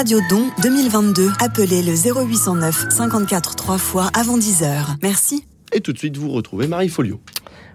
Radio 0.00 0.18
Don 0.30 0.46
2022. 0.62 1.28
Appelez 1.40 1.82
le 1.82 1.92
0809 1.92 2.86
54 2.88 3.54
3 3.54 3.76
fois 3.76 4.08
avant 4.18 4.38
10h. 4.38 4.96
Merci. 5.02 5.44
Et 5.74 5.82
tout 5.82 5.92
de 5.92 5.98
suite, 5.98 6.16
vous 6.16 6.30
retrouvez 6.30 6.66
Marie 6.66 6.88
Folio. 6.88 7.20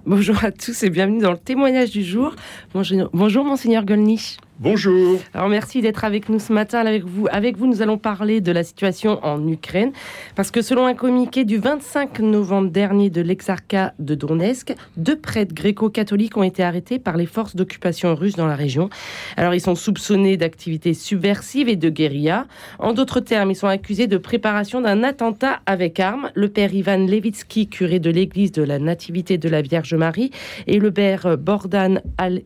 Bonjour 0.07 0.43
à 0.43 0.51
tous 0.51 0.81
et 0.81 0.89
bienvenue 0.89 1.19
dans 1.19 1.33
le 1.33 1.37
témoignage 1.37 1.91
du 1.91 2.03
jour. 2.03 2.33
Bonjour, 2.73 3.11
bonjour 3.13 3.45
monseigneur 3.45 3.85
Golnisch. 3.85 4.37
Bonjour. 4.57 5.19
Alors 5.33 5.49
merci 5.49 5.81
d'être 5.81 6.05
avec 6.05 6.29
nous 6.29 6.39
ce 6.39 6.53
matin. 6.53 6.79
Avec 6.79 7.03
vous, 7.03 7.27
avec 7.29 7.57
vous, 7.57 7.67
nous 7.67 7.81
allons 7.81 7.97
parler 7.97 8.39
de 8.39 8.53
la 8.53 8.63
situation 8.63 9.19
en 9.21 9.45
Ukraine, 9.49 9.91
parce 10.35 10.49
que 10.49 10.61
selon 10.61 10.85
un 10.85 10.93
communiqué 10.93 11.43
du 11.43 11.57
25 11.57 12.19
novembre 12.19 12.69
dernier 12.69 13.09
de 13.09 13.19
l'exarcat 13.19 13.93
de 13.99 14.15
Donetsk, 14.15 14.73
deux 14.95 15.17
prêtres 15.19 15.53
gréco-catholiques 15.53 16.37
ont 16.37 16.43
été 16.43 16.63
arrêtés 16.63 16.99
par 16.99 17.17
les 17.17 17.25
forces 17.25 17.57
d'occupation 17.57 18.15
russes 18.15 18.37
dans 18.37 18.47
la 18.47 18.55
région. 18.55 18.89
Alors 19.35 19.53
ils 19.53 19.59
sont 19.59 19.75
soupçonnés 19.75 20.37
d'activités 20.37 20.93
subversives 20.93 21.67
et 21.67 21.75
de 21.75 21.89
guérilla. 21.89 22.47
En 22.79 22.93
d'autres 22.93 23.19
termes, 23.19 23.51
ils 23.51 23.55
sont 23.57 23.67
accusés 23.67 24.07
de 24.07 24.17
préparation 24.17 24.79
d'un 24.79 25.03
attentat 25.03 25.59
avec 25.65 25.99
armes. 25.99 26.31
Le 26.33 26.47
père 26.47 26.73
Ivan 26.73 27.05
Levitsky, 27.05 27.67
curé 27.67 27.99
de 27.99 28.09
l'église 28.09 28.53
de 28.53 28.63
la 28.63 28.79
Nativité 28.79 29.37
de 29.37 29.49
la 29.49 29.61
Vierge 29.61 29.95
Marie, 29.95 30.31
et 30.65 30.79
le 30.79 30.93
père 30.93 31.37
Bordan 31.37 31.99
Al 32.17 32.43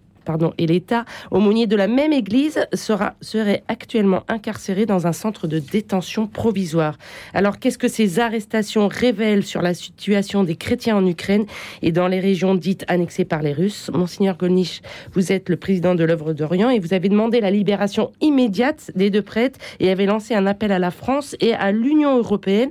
et 0.58 0.68
l'État, 0.68 1.06
aumônier 1.32 1.68
de 1.68 1.76
la 1.76 1.88
même 1.88 2.14
église, 2.14 2.60
sera, 2.74 3.16
serait 3.22 3.64
actuellement 3.68 4.24
incarcéré 4.28 4.86
dans 4.86 5.08
un 5.08 5.14
centre 5.14 5.48
de 5.48 5.60
détention 5.60 6.28
provisoire. 6.28 6.98
Alors, 7.34 7.60
qu'est-ce 7.60 7.78
que 7.78 7.88
ces 7.88 8.20
arrestations 8.20 8.88
révèlent 8.88 9.46
sur 9.46 9.62
la 9.62 9.74
situation 9.74 10.44
des 10.44 10.56
chrétiens 10.56 10.98
en 10.98 11.06
Ukraine 11.06 11.46
et 11.82 11.92
dans 11.92 12.08
les 12.08 12.20
régions 12.20 12.56
dites 12.56 12.86
annexées 12.88 13.26
par 13.26 13.42
les 13.42 13.54
Russes? 13.54 13.90
Monseigneur 13.94 14.38
Golnisch, 14.38 14.82
vous 15.14 15.32
êtes 15.32 15.50
le 15.50 15.58
président 15.58 15.96
de 15.96 16.04
l'œuvre 16.04 16.34
d'Orient 16.34 16.70
et 16.70 16.80
vous 16.80 16.94
avez 16.94 17.10
demandé 17.10 17.42
la 17.42 17.52
libération 17.52 18.12
immédiate 18.22 18.92
des 18.96 19.10
deux 19.10 19.22
prêtres 19.22 19.60
et 19.80 19.90
avez 19.90 20.06
lancé 20.06 20.36
un 20.36 20.46
appel 20.46 20.72
à 20.72 20.80
la 20.80 20.92
France 20.92 21.36
et 21.40 21.54
à 21.54 21.72
l'Union 21.72 22.18
européenne 22.18 22.70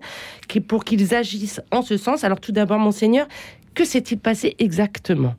pour 0.68 0.84
qu'ils 0.84 1.14
agissent 1.14 1.61
en 1.70 1.83
ce 1.83 1.96
sens. 1.96 2.24
Alors, 2.24 2.40
tout 2.40 2.52
d'abord, 2.52 2.78
Monseigneur, 2.78 3.27
que 3.74 3.84
s'est-il 3.84 4.18
passé 4.18 4.56
exactement? 4.58 5.34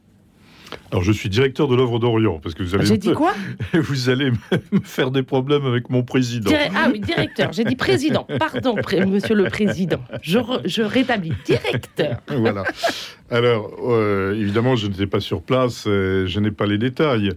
Alors, 0.92 1.04
je 1.04 1.12
suis 1.12 1.30
directeur 1.30 1.68
de 1.68 1.76
l'œuvre 1.76 2.00
d'Orient, 2.00 2.40
parce 2.42 2.56
que 2.56 2.64
vous 2.64 2.74
allez. 2.74 2.86
J'ai 2.86 2.98
dit 2.98 3.14
quoi 3.14 3.34
Vous 3.74 4.10
allez 4.10 4.32
me 4.72 4.80
faire 4.84 5.12
des 5.12 5.24
problèmes 5.24 5.66
avec 5.66 5.90
mon 5.90 6.04
président. 6.04 6.52
Ah 6.76 6.90
oui, 6.92 7.00
directeur. 7.00 7.54
J'ai 7.54 7.64
dit 7.64 7.76
président. 7.76 8.26
Pardon, 8.40 8.76
monsieur 9.08 9.36
le 9.36 9.46
président. 9.46 10.02
Je, 10.22 10.40
je 10.66 10.82
rétablis. 10.82 11.34
Directeur. 11.46 12.18
voilà. 12.28 12.64
Alors, 13.32 13.72
euh, 13.84 14.34
évidemment, 14.34 14.76
je 14.76 14.88
n'étais 14.88 15.06
pas 15.06 15.20
sur 15.20 15.44
place, 15.44 15.86
euh, 15.88 16.26
je 16.26 16.40
n'ai 16.40 16.50
pas 16.50 16.66
les 16.66 16.80
détails, 16.80 17.32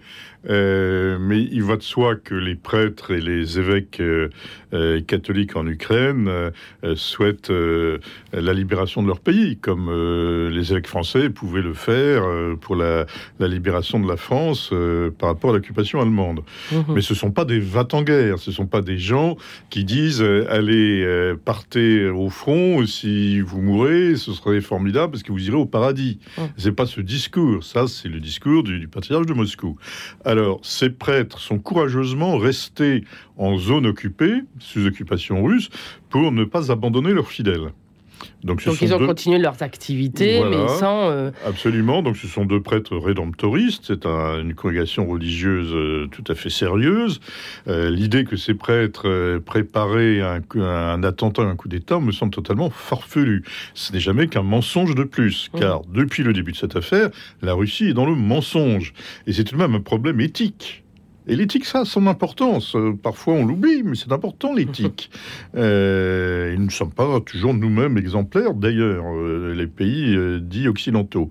euh, 0.48 1.18
mais 1.20 1.42
il 1.42 1.62
va 1.62 1.76
de 1.76 1.82
soi 1.82 2.16
que 2.16 2.34
les 2.34 2.54
prêtres 2.54 3.10
et 3.10 3.20
les 3.20 3.58
évêques 3.58 4.02
catholiques 5.06 5.54
en 5.54 5.66
Ukraine 5.66 6.50
souhaitent 6.94 7.52
la 8.32 8.52
libération 8.54 9.02
de 9.02 9.06
leur 9.06 9.20
pays, 9.20 9.58
comme 9.58 9.90
les 10.50 10.72
évêques 10.72 10.86
français 10.86 11.28
pouvaient 11.28 11.62
le 11.62 11.74
faire 11.74 12.22
pour 12.60 12.74
la, 12.74 13.04
libération 13.48 14.00
de 14.00 14.08
la 14.08 14.16
France 14.16 14.72
par 15.18 15.30
rapport 15.30 15.50
à 15.50 15.52
l'occupation 15.54 16.00
allemande. 16.00 16.40
Mhm. 16.70 16.84
Mais 16.94 17.00
ce 17.00 17.12
ne 17.12 17.18
sont 17.18 17.30
pas 17.30 17.44
des 17.44 17.60
va 17.60 17.86
en 17.92 18.02
guerre, 18.02 18.38
ce 18.38 18.50
ne 18.50 18.54
sont 18.54 18.66
pas 18.66 18.80
des 18.80 18.98
gens 18.98 19.36
qui 19.70 19.84
disent 19.84 20.22
allez, 20.22 21.34
partez 21.44 22.08
au 22.08 22.30
front, 22.30 22.84
si 22.86 23.40
vous 23.40 23.60
mourrez, 23.60 24.16
ce 24.16 24.32
serait 24.32 24.60
formidable 24.60 25.12
parce 25.12 25.22
que 25.22 25.32
vous 25.32 25.46
irez 25.46 25.56
au 25.56 25.66
paradis. 25.66 26.18
Hum. 26.38 26.48
C'est 26.56 26.72
pas 26.72 26.86
ce 26.86 27.00
discours, 27.00 27.64
ça 27.64 27.86
c'est 27.86 28.08
le 28.08 28.20
discours 28.20 28.62
du, 28.62 28.78
du 28.78 28.88
patriarche 28.88 29.26
de 29.26 29.34
Moscou. 29.34 29.76
Alors, 30.24 30.60
ces 30.62 30.90
prêtres 30.90 31.38
sont 31.38 31.58
courageusement 31.58 32.36
restés 32.38 33.04
en 33.36 33.56
zone 33.58 33.86
occupée, 33.86 34.42
sous 34.58 34.86
occupation 34.86 35.42
russe, 35.42 35.68
pour 36.10 36.32
ne 36.32 36.44
pas 36.44 36.70
abandonner 36.70 37.12
leurs 37.12 37.28
fidèles. 37.28 37.72
Donc, 38.44 38.62
ils 38.80 38.94
ont 38.94 38.98
continué 38.98 39.38
leurs 39.38 39.62
activités, 39.62 40.42
mais 40.44 40.68
sans... 40.68 41.10
Euh, 41.10 41.30
Absolument, 41.46 42.02
donc 42.02 42.16
ce 42.16 42.26
sont 42.26 42.44
deux 42.44 42.60
prêtres 42.60 42.96
rédemptoristes, 42.96 43.84
c'est 43.88 44.06
une 44.06 44.54
congrégation 44.54 45.06
religieuse 45.06 45.72
euh, 45.72 46.08
tout 46.10 46.24
à 46.28 46.34
fait 46.34 46.50
sérieuse. 46.50 47.20
Euh, 47.68 47.90
l'idée 47.90 48.24
que 48.24 48.36
ces 48.36 48.54
prêtres 48.54 49.38
préparaient 49.38 50.20
un, 50.20 50.40
un 50.60 51.02
attentat, 51.04 51.42
un 51.42 51.56
coup 51.56 51.68
d'État, 51.68 52.00
me 52.00 52.12
semble 52.12 52.32
totalement 52.32 52.70
farfelu. 52.70 53.44
Ce 53.74 53.92
n'est 53.92 54.00
jamais 54.00 54.26
qu'un 54.28 54.42
mensonge 54.42 54.94
de 54.94 55.04
plus, 55.04 55.50
mmh. 55.52 55.58
car 55.58 55.82
depuis 55.92 56.22
le 56.22 56.32
début 56.32 56.52
de 56.52 56.56
cette 56.56 56.76
affaire, 56.76 57.10
la 57.42 57.54
Russie 57.54 57.88
est 57.88 57.94
dans 57.94 58.06
le 58.06 58.14
mensonge. 58.14 58.92
Et 59.26 59.32
c'est 59.32 59.44
tout 59.44 59.54
de 59.56 59.60
même 59.60 59.74
un 59.74 59.80
problème 59.80 60.20
éthique. 60.20 60.81
Et 61.28 61.36
l'éthique, 61.36 61.64
ça 61.64 61.80
a 61.80 61.84
son 61.84 62.06
importance. 62.06 62.74
Euh, 62.74 62.98
parfois, 63.00 63.34
on 63.34 63.46
l'oublie, 63.46 63.82
mais 63.84 63.94
c'est 63.94 64.12
important, 64.12 64.52
l'éthique. 64.52 65.10
euh, 65.56 66.52
et 66.52 66.56
nous 66.56 66.66
ne 66.66 66.70
sommes 66.70 66.90
pas 66.90 67.20
toujours 67.20 67.54
nous-mêmes 67.54 67.96
exemplaires, 67.96 68.54
d'ailleurs, 68.54 69.04
euh, 69.06 69.54
les 69.54 69.68
pays 69.68 70.16
euh, 70.16 70.40
dits 70.40 70.66
occidentaux. 70.66 71.30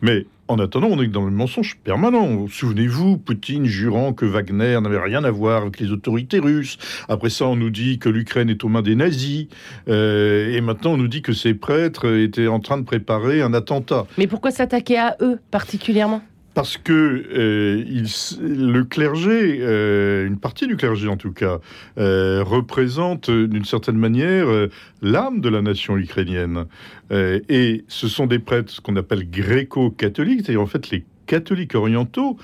Mais 0.00 0.26
en 0.46 0.58
attendant, 0.58 0.88
on 0.88 1.02
est 1.02 1.08
dans 1.08 1.24
le 1.24 1.32
mensonge 1.32 1.76
permanent. 1.82 2.46
Souvenez-vous, 2.48 3.16
Poutine 3.16 3.64
jurant 3.64 4.12
que 4.12 4.26
Wagner 4.26 4.78
n'avait 4.80 5.00
rien 5.00 5.24
à 5.24 5.30
voir 5.30 5.62
avec 5.62 5.80
les 5.80 5.90
autorités 5.90 6.38
russes. 6.38 6.78
Après 7.08 7.30
ça, 7.30 7.46
on 7.46 7.56
nous 7.56 7.70
dit 7.70 7.98
que 7.98 8.08
l'Ukraine 8.08 8.50
est 8.50 8.62
aux 8.62 8.68
mains 8.68 8.82
des 8.82 8.94
nazis. 8.94 9.46
et 9.86 10.60
maintenant, 10.60 10.92
on 10.92 10.96
nous 10.98 11.08
dit 11.08 11.22
que 11.22 11.32
ces 11.32 11.54
prêtres 11.54 12.16
étaient 12.18 12.48
en 12.48 12.60
train 12.60 12.76
de 12.76 12.84
préparer 12.84 13.40
un 13.40 13.54
attentat. 13.54 14.06
Mais 14.18 14.26
pourquoi 14.26 14.50
s'attaquer 14.50 14.98
à 14.98 15.16
eux 15.20 15.40
particulièrement? 15.50 16.22
Parce 16.54 16.76
que 16.76 16.92
euh, 16.92 17.84
le 18.40 18.82
clergé, 18.84 19.58
euh, 19.60 20.26
une 20.26 20.38
partie 20.38 20.66
du 20.66 20.76
clergé 20.76 21.08
en 21.08 21.16
tout 21.16 21.32
cas, 21.32 21.60
euh, 21.98 22.42
représente 22.44 23.30
d'une 23.30 23.64
certaine 23.64 23.96
manière 23.96 24.46
l'âme 25.00 25.40
de 25.40 25.48
la 25.48 25.62
nation 25.62 25.96
ukrainienne. 25.96 26.66
et 27.10 27.84
ce 27.88 28.08
sont 28.08 28.26
des 28.26 28.38
prêtres 28.38 28.82
qu'on 28.82 28.96
appelle 28.96 29.28
gréco-catholiques, 29.30 30.40
c'est-à-dire 30.44 30.62
en 30.62 30.66
fait 30.66 30.90
les 30.90 31.04
catholiques 31.26 31.74
orientaux, 31.74 32.36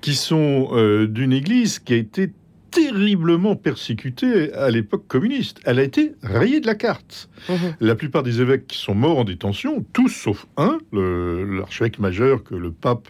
qui 0.00 0.14
sont 0.14 0.70
d'une 1.08 1.32
église 1.32 1.78
qui 1.78 1.94
a 1.94 1.96
été 1.96 2.30
terriblement 2.70 3.56
persécutée 3.56 4.52
à 4.54 4.70
l'époque 4.70 5.06
communiste. 5.08 5.60
Elle 5.64 5.78
a 5.78 5.82
été 5.82 6.12
rayée 6.22 6.60
de 6.60 6.66
la 6.66 6.74
carte. 6.74 7.28
Mhm. 7.48 7.56
La 7.80 7.94
plupart 7.94 8.22
des 8.22 8.40
évêques 8.40 8.72
sont 8.72 8.94
morts 8.94 9.18
en 9.18 9.24
détention, 9.24 9.84
tous 9.92 10.08
sauf 10.08 10.46
un, 10.56 10.78
l'archevêque 10.92 11.98
majeur 11.98 12.42
que 12.44 12.54
le 12.54 12.70
pape 12.70 13.08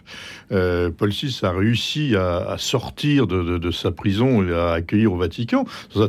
euh, 0.51 0.89
Paul 0.91 1.09
VI 1.09 1.39
a 1.43 1.51
réussi 1.51 2.15
à, 2.15 2.55
sortir 2.57 3.27
de, 3.27 3.71
sa 3.71 3.91
prison 3.91 4.47
et 4.47 4.53
à 4.53 4.71
accueillir 4.73 5.13
au 5.13 5.17
Vatican. 5.17 5.65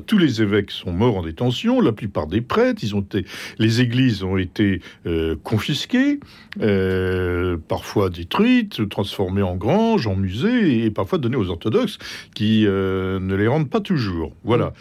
tous 0.07 0.19
les 0.19 0.43
évêques 0.43 0.71
sont 0.71 0.93
morts 0.93 1.19
en 1.19 1.23
détention, 1.23 1.81
la 1.81 1.93
plupart 1.93 2.27
des 2.27 2.41
prêtres, 2.41 2.83
ils 2.83 2.95
ont 2.95 3.01
été, 3.01 3.25
les 3.59 3.81
églises 3.81 4.23
ont 4.23 4.37
été 4.37 4.81
euh, 5.07 5.37
confisquées, 5.43 6.21
euh, 6.61 7.57
parfois 7.69 8.11
détruites, 8.11 8.89
transformées 8.89 9.43
en 9.43 9.57
granges, 9.57 10.07
en 10.07 10.17
musées, 10.17 10.85
et 10.85 10.91
parfois 10.91 11.19
données 11.19 11.37
aux 11.37 11.51
orthodoxes 11.51 11.99
qui 12.35 12.63
ne 12.63 13.35
les 13.35 13.42
pas 13.69 13.81
toujours. 13.81 14.33
Voilà. 14.45 14.73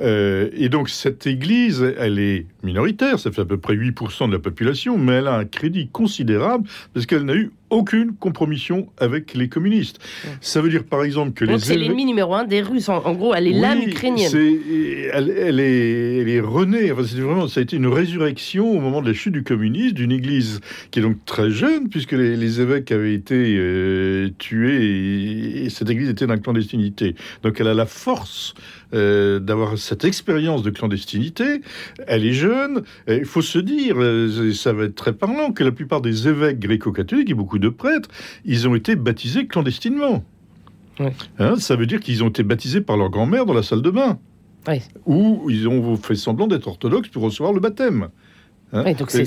Euh, 0.00 0.50
et 0.54 0.68
donc 0.68 0.88
cette 0.88 1.26
église, 1.26 1.82
elle 1.98 2.18
est 2.18 2.46
minoritaire, 2.62 3.18
ça 3.18 3.30
fait 3.30 3.42
à 3.42 3.44
peu 3.44 3.58
près 3.58 3.74
8% 3.74 4.28
de 4.28 4.32
la 4.32 4.38
population, 4.38 4.98
mais 4.98 5.14
elle 5.14 5.28
a 5.28 5.34
un 5.34 5.44
crédit 5.44 5.88
considérable 5.88 6.68
parce 6.94 7.06
qu'elle 7.06 7.24
n'a 7.24 7.34
eu 7.34 7.52
aucune 7.70 8.12
compromission 8.14 8.88
avec 8.98 9.34
les 9.34 9.48
communistes. 9.48 9.98
Ça 10.40 10.60
veut 10.60 10.68
dire 10.68 10.84
par 10.84 11.02
exemple 11.02 11.32
que 11.32 11.44
Donc 11.44 11.60
les... 11.60 11.64
C'est 11.64 11.76
l'ennemi 11.76 12.04
numéro 12.04 12.34
un 12.34 12.44
des 12.44 12.62
Russes, 12.62 12.88
en, 12.88 13.12
gros, 13.14 13.34
elle 13.34 13.46
est 13.46 13.52
l'âme 13.52 13.82
ukrainienne. 13.82 14.30
elle, 14.34 15.30
elle, 15.30 15.60
est, 15.60 16.18
elle 16.18 16.28
est 16.28 16.40
renée, 16.40 16.92
enfin, 16.92 17.02
vraiment, 17.02 17.48
ça 17.48 17.60
a 17.60 17.62
été 17.62 17.76
une 17.76 17.86
résurrection 17.86 18.70
au 18.70 18.80
moment 18.80 19.00
de 19.02 19.08
la 19.08 19.14
chute 19.14 19.32
du 19.32 19.42
communisme, 19.42 19.94
d'une 19.94 20.12
église 20.12 20.60
qui 20.90 20.98
est 20.98 21.02
donc 21.02 21.24
très 21.24 21.50
jeune, 21.50 21.88
puisque 21.88 22.12
les, 22.12 22.60
évêques 22.60 22.90
avaient 22.90 23.14
été 23.14 23.56
euh, 23.56 24.28
tués 24.38 25.64
et, 25.64 25.70
cette 25.70 25.88
église 25.88 26.08
était 26.08 26.26
dans 26.26 26.34
la 26.34 26.40
clandestinité. 26.40 27.14
Donc 27.42 27.60
elle 27.60 27.68
a 27.68 27.74
la 27.74 27.86
force 27.86 28.54
euh, 28.92 29.38
d'avoir 29.38 29.78
cette 29.78 30.04
expérience 30.04 30.64
de 30.64 30.70
clandestinité. 30.70 31.60
Elle 32.08 32.26
est 32.26 32.32
jeune. 32.32 32.82
Il 33.06 33.24
faut 33.24 33.42
se 33.42 33.60
dire, 33.60 33.94
euh, 33.98 34.52
ça 34.52 34.72
va 34.72 34.84
être 34.84 34.96
très 34.96 35.12
parlant, 35.12 35.52
que 35.52 35.62
la 35.62 35.70
plupart 35.70 36.00
des 36.00 36.26
évêques 36.26 36.58
gréco-catholiques 36.58 37.30
et 37.30 37.34
beaucoup 37.34 37.59
de 37.60 37.68
prêtres, 37.68 38.08
ils 38.44 38.66
ont 38.68 38.74
été 38.74 38.96
baptisés 38.96 39.46
clandestinement. 39.46 40.24
Hein, 41.38 41.56
ça 41.56 41.76
veut 41.76 41.86
dire 41.86 42.00
qu'ils 42.00 42.22
ont 42.24 42.28
été 42.28 42.42
baptisés 42.42 42.80
par 42.80 42.96
leur 42.96 43.08
grand-mère 43.10 43.46
dans 43.46 43.54
la 43.54 43.62
salle 43.62 43.82
de 43.82 43.90
bain. 43.90 44.18
Ou 45.06 45.48
ils 45.48 45.66
ont 45.68 45.96
fait 45.96 46.14
semblant 46.14 46.46
d'être 46.46 46.66
orthodoxes 46.66 47.08
pour 47.08 47.22
recevoir 47.22 47.52
le 47.52 47.60
baptême. 47.60 48.08
Hein. 48.72 48.84
Ouais, 48.84 48.94
donc 48.94 49.10
c'est- 49.10 49.24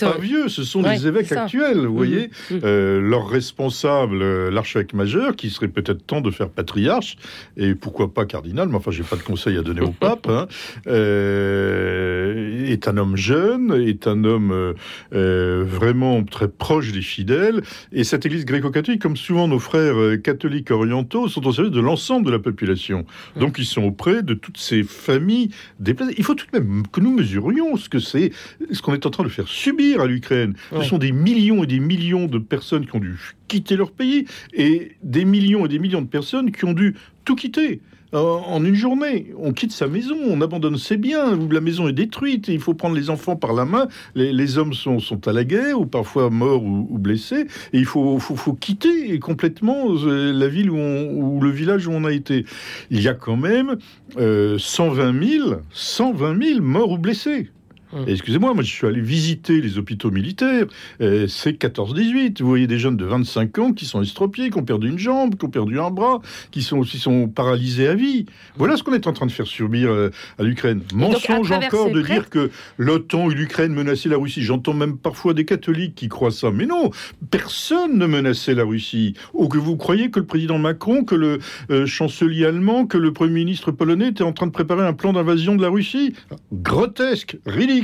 pas, 0.00 0.18
vieux, 0.18 0.48
ce 0.48 0.64
sont 0.64 0.82
Ouais, 0.82 0.94
les 0.96 1.06
évêques 1.06 1.30
actuels, 1.30 1.86
vous 1.86 1.94
voyez. 1.96 2.30
Mhm. 2.50 2.60
Euh, 2.64 3.00
leur 3.00 3.28
responsable, 3.28 4.20
euh, 4.20 4.50
l'archevêque 4.50 4.94
majeur, 4.94 5.36
qui 5.36 5.50
serait 5.50 5.68
peut-être 5.68 6.04
temps 6.04 6.20
de 6.20 6.30
faire 6.30 6.48
patriarche, 6.48 7.16
et 7.56 7.74
pourquoi 7.74 8.12
pas 8.12 8.24
cardinal, 8.26 8.68
mais 8.68 8.76
enfin, 8.76 8.90
j'ai 8.90 9.04
pas 9.04 9.16
de 9.16 9.22
conseil 9.22 9.56
à 9.58 9.62
donner 9.62 9.80
au 9.80 9.90
pape, 10.00 10.28
hein, 10.28 10.48
euh, 10.86 12.66
est 12.66 12.88
un 12.88 12.96
homme 12.96 13.16
jeune, 13.16 13.72
est 13.86 14.06
un 14.06 14.24
homme 14.24 14.74
euh, 15.12 15.64
vraiment 15.66 16.22
très 16.24 16.48
proche 16.48 16.92
des 16.92 17.02
fidèles, 17.02 17.62
et 17.92 18.04
cette 18.04 18.26
église 18.26 18.44
gréco-catholique, 18.44 19.02
comme 19.02 19.16
souvent 19.16 19.46
nos 19.48 19.58
frères 19.58 20.20
catholiques 20.22 20.70
orientaux, 20.70 21.28
sont 21.28 21.46
au 21.46 21.52
service 21.52 21.72
de 21.72 21.80
l'ensemble 21.80 22.26
de 22.26 22.30
la 22.32 22.38
population. 22.38 23.04
Donc, 23.36 23.56
ils 23.58 23.64
sont 23.66 23.82
auprès 23.84 24.22
de 24.22 24.34
toutes 24.34 24.58
ces 24.58 24.82
familles 24.82 25.50
déplacées. 25.80 26.14
Il 26.18 26.24
faut 26.24 26.34
tout 26.34 26.46
de 26.52 26.58
même 26.58 26.82
que 26.90 27.00
nous 27.00 27.12
mesurions 27.14 27.51
ce 27.76 27.88
que 27.88 27.98
c'est, 27.98 28.32
ce 28.70 28.82
qu'on 28.82 28.94
est 28.94 29.06
en 29.06 29.10
train 29.10 29.24
de 29.24 29.28
faire 29.28 29.48
subir 29.48 30.00
à 30.00 30.06
l'Ukraine. 30.06 30.54
Ce 30.72 30.82
sont 30.82 30.98
des 30.98 31.12
millions 31.12 31.64
et 31.64 31.66
des 31.66 31.80
millions 31.80 32.26
de 32.26 32.38
personnes 32.38 32.86
qui 32.86 32.96
ont 32.96 33.00
dû 33.00 33.16
quitter 33.48 33.76
leur 33.76 33.90
pays 33.92 34.26
et 34.52 34.92
des 35.02 35.24
millions 35.24 35.66
et 35.66 35.68
des 35.68 35.78
millions 35.78 36.02
de 36.02 36.08
personnes 36.08 36.52
qui 36.52 36.64
ont 36.64 36.72
dû 36.72 36.94
tout 37.24 37.36
quitter. 37.36 37.80
Euh, 38.14 38.18
En 38.18 38.64
une 38.64 38.74
journée, 38.74 39.32
on 39.38 39.52
quitte 39.52 39.72
sa 39.72 39.86
maison, 39.86 40.16
on 40.28 40.40
abandonne 40.40 40.76
ses 40.76 40.96
biens, 40.96 41.38
la 41.50 41.60
maison 41.60 41.88
est 41.88 41.92
détruite, 41.92 42.48
il 42.48 42.60
faut 42.60 42.74
prendre 42.74 42.94
les 42.96 43.10
enfants 43.10 43.36
par 43.36 43.52
la 43.52 43.64
main. 43.64 43.88
Les, 44.14 44.58
hommes 44.58 44.74
sont, 44.74 44.98
sont 44.98 45.26
à 45.28 45.32
la 45.32 45.44
guerre, 45.44 45.80
ou 45.80 45.86
parfois 45.86 46.30
morts 46.30 46.62
ou, 46.62 46.98
blessés, 46.98 47.46
et 47.72 47.78
il 47.78 47.86
faut, 47.86 48.18
faut, 48.18 48.52
quitter 48.54 49.18
complètement 49.18 49.86
euh, 49.90 50.32
la 50.32 50.48
ville 50.48 50.70
ou 50.70 51.40
le 51.40 51.50
village 51.50 51.86
où 51.86 51.92
on 51.92 52.04
a 52.04 52.12
été. 52.12 52.44
Il 52.90 53.02
y 53.02 53.08
a 53.08 53.14
quand 53.14 53.36
même 53.36 53.76
euh, 54.18 54.58
120 54.58 55.28
000, 55.28 55.54
120 55.70 56.42
000 56.42 56.60
morts 56.60 56.90
ou 56.90 56.98
blessés. 56.98 57.50
Hum. 57.92 58.04
Excusez-moi, 58.06 58.54
moi 58.54 58.62
je 58.62 58.70
suis 58.70 58.86
allé 58.86 59.00
visiter 59.00 59.60
les 59.60 59.78
hôpitaux 59.78 60.10
militaires, 60.10 60.66
euh, 61.00 61.26
c'est 61.28 61.52
14-18. 61.52 62.40
Vous 62.40 62.48
voyez 62.48 62.66
des 62.66 62.78
jeunes 62.78 62.96
de 62.96 63.04
25 63.04 63.58
ans 63.58 63.72
qui 63.72 63.84
sont 63.84 64.00
estropiés, 64.02 64.50
qui 64.50 64.58
ont 64.58 64.64
perdu 64.64 64.88
une 64.88 64.98
jambe, 64.98 65.36
qui 65.36 65.44
ont 65.44 65.50
perdu 65.50 65.78
un 65.78 65.90
bras, 65.90 66.20
qui 66.50 66.62
sont 66.62 66.78
aussi 66.78 66.98
sont 66.98 67.28
paralysés 67.28 67.88
à 67.88 67.94
vie. 67.94 68.26
Voilà 68.56 68.76
ce 68.76 68.82
qu'on 68.82 68.94
est 68.94 69.06
en 69.06 69.12
train 69.12 69.26
de 69.26 69.32
faire 69.32 69.46
subir 69.46 69.90
euh, 69.90 70.10
à 70.38 70.42
l'Ukraine. 70.42 70.80
Mensonge 70.94 71.50
encore 71.52 71.90
de 71.90 72.00
prêtres- 72.00 72.12
dire 72.12 72.30
que 72.30 72.50
l'OTAN 72.78 73.30
et 73.30 73.34
l'Ukraine 73.34 73.72
menaçaient 73.74 74.08
la 74.08 74.16
Russie. 74.16 74.42
J'entends 74.42 74.74
même 74.74 74.96
parfois 74.96 75.34
des 75.34 75.44
catholiques 75.44 75.94
qui 75.94 76.08
croient 76.08 76.30
ça. 76.30 76.50
Mais 76.50 76.66
non, 76.66 76.90
personne 77.30 77.98
ne 77.98 78.06
menaçait 78.06 78.54
la 78.54 78.64
Russie. 78.64 79.14
Ou 79.34 79.48
que 79.48 79.58
vous 79.58 79.76
croyez 79.76 80.10
que 80.10 80.20
le 80.20 80.26
président 80.26 80.58
Macron, 80.58 81.04
que 81.04 81.14
le 81.14 81.40
euh, 81.70 81.86
chancelier 81.86 82.46
allemand, 82.46 82.86
que 82.86 82.96
le 82.98 83.12
premier 83.12 83.32
ministre 83.32 83.70
polonais 83.70 84.08
étaient 84.08 84.22
en 84.24 84.32
train 84.32 84.46
de 84.46 84.52
préparer 84.52 84.86
un 84.86 84.92
plan 84.94 85.12
d'invasion 85.12 85.56
de 85.56 85.62
la 85.62 85.68
Russie? 85.68 86.14
Grotesque, 86.52 87.36
ridicule, 87.46 87.81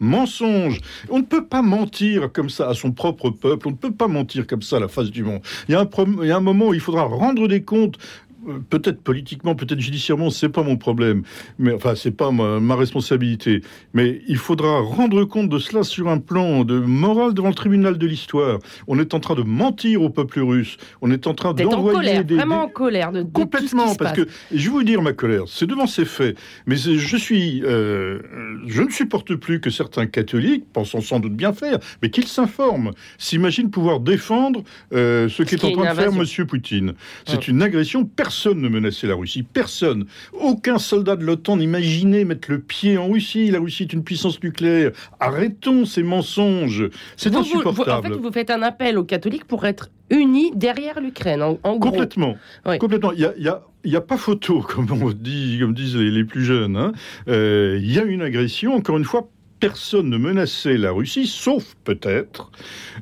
mensonge. 0.00 0.80
On 1.08 1.18
ne 1.18 1.24
peut 1.24 1.44
pas 1.44 1.62
mentir 1.62 2.30
comme 2.32 2.50
ça 2.50 2.68
à 2.68 2.74
son 2.74 2.92
propre 2.92 3.30
peuple. 3.30 3.68
On 3.68 3.72
ne 3.72 3.76
peut 3.76 3.92
pas 3.92 4.08
mentir 4.08 4.46
comme 4.46 4.62
ça 4.62 4.76
à 4.76 4.80
la 4.80 4.88
face 4.88 5.10
du 5.10 5.24
monde. 5.24 5.40
Il 5.68 5.72
y 5.72 5.74
a 5.74 5.80
un, 5.80 5.88
il 6.22 6.28
y 6.28 6.30
a 6.30 6.36
un 6.36 6.40
moment 6.40 6.68
où 6.68 6.74
il 6.74 6.80
faudra 6.80 7.04
rendre 7.04 7.48
des 7.48 7.62
comptes. 7.62 7.98
Euh, 8.48 8.58
Peut-être 8.70 9.00
politiquement, 9.02 9.54
peut-être 9.54 9.80
judiciairement, 9.80 10.30
c'est 10.30 10.48
pas 10.48 10.62
mon 10.62 10.76
problème, 10.76 11.22
mais 11.58 11.72
enfin 11.72 11.94
c'est 11.94 12.10
pas 12.10 12.30
ma, 12.30 12.60
ma 12.60 12.76
responsabilité. 12.76 13.60
Mais 13.94 14.20
il 14.28 14.36
faudra 14.36 14.80
rendre 14.80 15.24
compte 15.24 15.48
de 15.48 15.58
cela 15.58 15.82
sur 15.82 16.08
un 16.08 16.18
plan 16.18 16.64
de 16.64 16.78
morale 16.78 17.34
devant 17.34 17.48
le 17.48 17.54
tribunal 17.54 17.98
de 17.98 18.06
l'histoire. 18.06 18.58
On 18.88 18.98
est 18.98 19.14
en 19.14 19.20
train 19.20 19.34
de 19.34 19.42
mentir 19.42 20.02
au 20.02 20.10
peuple 20.10 20.40
russe. 20.40 20.76
On 21.02 21.10
est 21.10 21.26
en 21.26 21.34
train 21.34 21.52
D'être 21.54 21.68
en 21.68 21.76
d'envoyer 21.76 21.98
colère, 21.98 22.24
des, 22.24 22.34
vraiment 22.36 22.56
des- 22.58 22.62
en 22.64 22.68
colère 22.68 23.12
de, 23.12 23.22
de 23.22 23.30
Complètement, 23.32 23.94
parce 23.94 24.12
passe. 24.12 24.24
que 24.24 24.28
je 24.52 24.64
vais 24.64 24.68
vous 24.70 24.82
dire 24.82 25.02
ma 25.02 25.12
colère, 25.12 25.44
c'est 25.46 25.66
devant 25.66 25.86
ces 25.86 26.04
faits. 26.04 26.36
Mais 26.66 26.76
je 26.76 27.16
suis, 27.16 27.62
euh, 27.64 28.20
je 28.66 28.82
ne 28.82 28.90
supporte 28.90 29.34
plus 29.36 29.60
que 29.60 29.70
certains 29.70 30.06
catholiques, 30.06 30.64
pensant 30.72 31.00
sans 31.00 31.20
doute 31.20 31.34
bien 31.34 31.52
faire, 31.52 31.78
mais 32.02 32.10
qu'ils 32.10 32.26
s'informent, 32.26 32.92
s'imaginent 33.18 33.70
pouvoir 33.70 34.00
défendre 34.00 34.62
euh, 34.92 35.28
ce 35.28 35.42
qu'est 35.42 35.62
en 35.64 35.70
train 35.72 35.90
de 35.92 35.96
faire. 36.00 36.12
Monsieur 36.12 36.46
Poutine. 36.46 36.94
C'est 37.26 37.36
Ouais. 37.36 37.44
une 37.48 37.62
agression. 37.62 38.04
Personne 38.36 38.60
ne 38.60 38.68
menaçait 38.68 39.06
la 39.06 39.14
Russie. 39.14 39.42
Personne. 39.42 40.04
Aucun 40.34 40.76
soldat 40.76 41.16
de 41.16 41.24
l'OTAN 41.24 41.56
n'imaginait 41.56 42.26
mettre 42.26 42.50
le 42.50 42.58
pied 42.60 42.98
en 42.98 43.08
Russie. 43.08 43.50
La 43.50 43.58
Russie 43.60 43.84
est 43.84 43.92
une 43.94 44.04
puissance 44.04 44.42
nucléaire. 44.42 44.90
Arrêtons 45.20 45.86
ces 45.86 46.02
mensonges. 46.02 46.90
C'est 47.16 47.30
Vous, 47.32 47.38
vous- 47.38 47.44
vous- 47.44 47.54
insupportable. 47.68 48.06
en 48.08 48.10
fait, 48.10 48.16
vous 48.20 48.32
faites 48.32 48.50
un 48.50 48.60
appel 48.60 48.98
aux 48.98 49.04
catholiques 49.04 49.46
pour 49.46 49.64
être 49.64 49.88
unis 50.10 50.52
derrière 50.54 51.00
l'Ukraine, 51.00 51.40
en, 51.42 51.58
en 51.62 51.76
gros. 51.78 51.90
Complètement. 51.92 52.36
Oui. 52.66 52.76
Complètement. 52.76 53.12
Il 53.12 53.20
y 53.20 53.24
a, 53.24 53.32
il 53.38 53.42
y 53.44 53.48
a- 53.48 53.62
il 53.84 53.92
y 53.92 53.96
a 53.96 54.00
pas 54.02 54.18
photo, 54.18 54.60
comme 54.68 54.90
on 54.90 55.10
dit, 55.12 55.56
comme 55.58 55.72
disent 55.72 55.96
les, 55.96 56.10
les 56.10 56.24
plus 56.24 56.44
jeunes. 56.44 56.76
hein. 56.76 56.92
Euh, 57.28 57.78
il 57.80 57.90
y 57.90 57.98
a 57.98 58.02
une 58.04 58.20
agression. 58.20 58.74
Encore 58.74 58.98
une 58.98 59.04
fois, 59.04 59.30
personne 59.68 60.08
ne 60.10 60.18
menaçait 60.18 60.76
la 60.76 60.92
Russie, 60.92 61.26
sauf 61.26 61.74
peut-être 61.84 62.50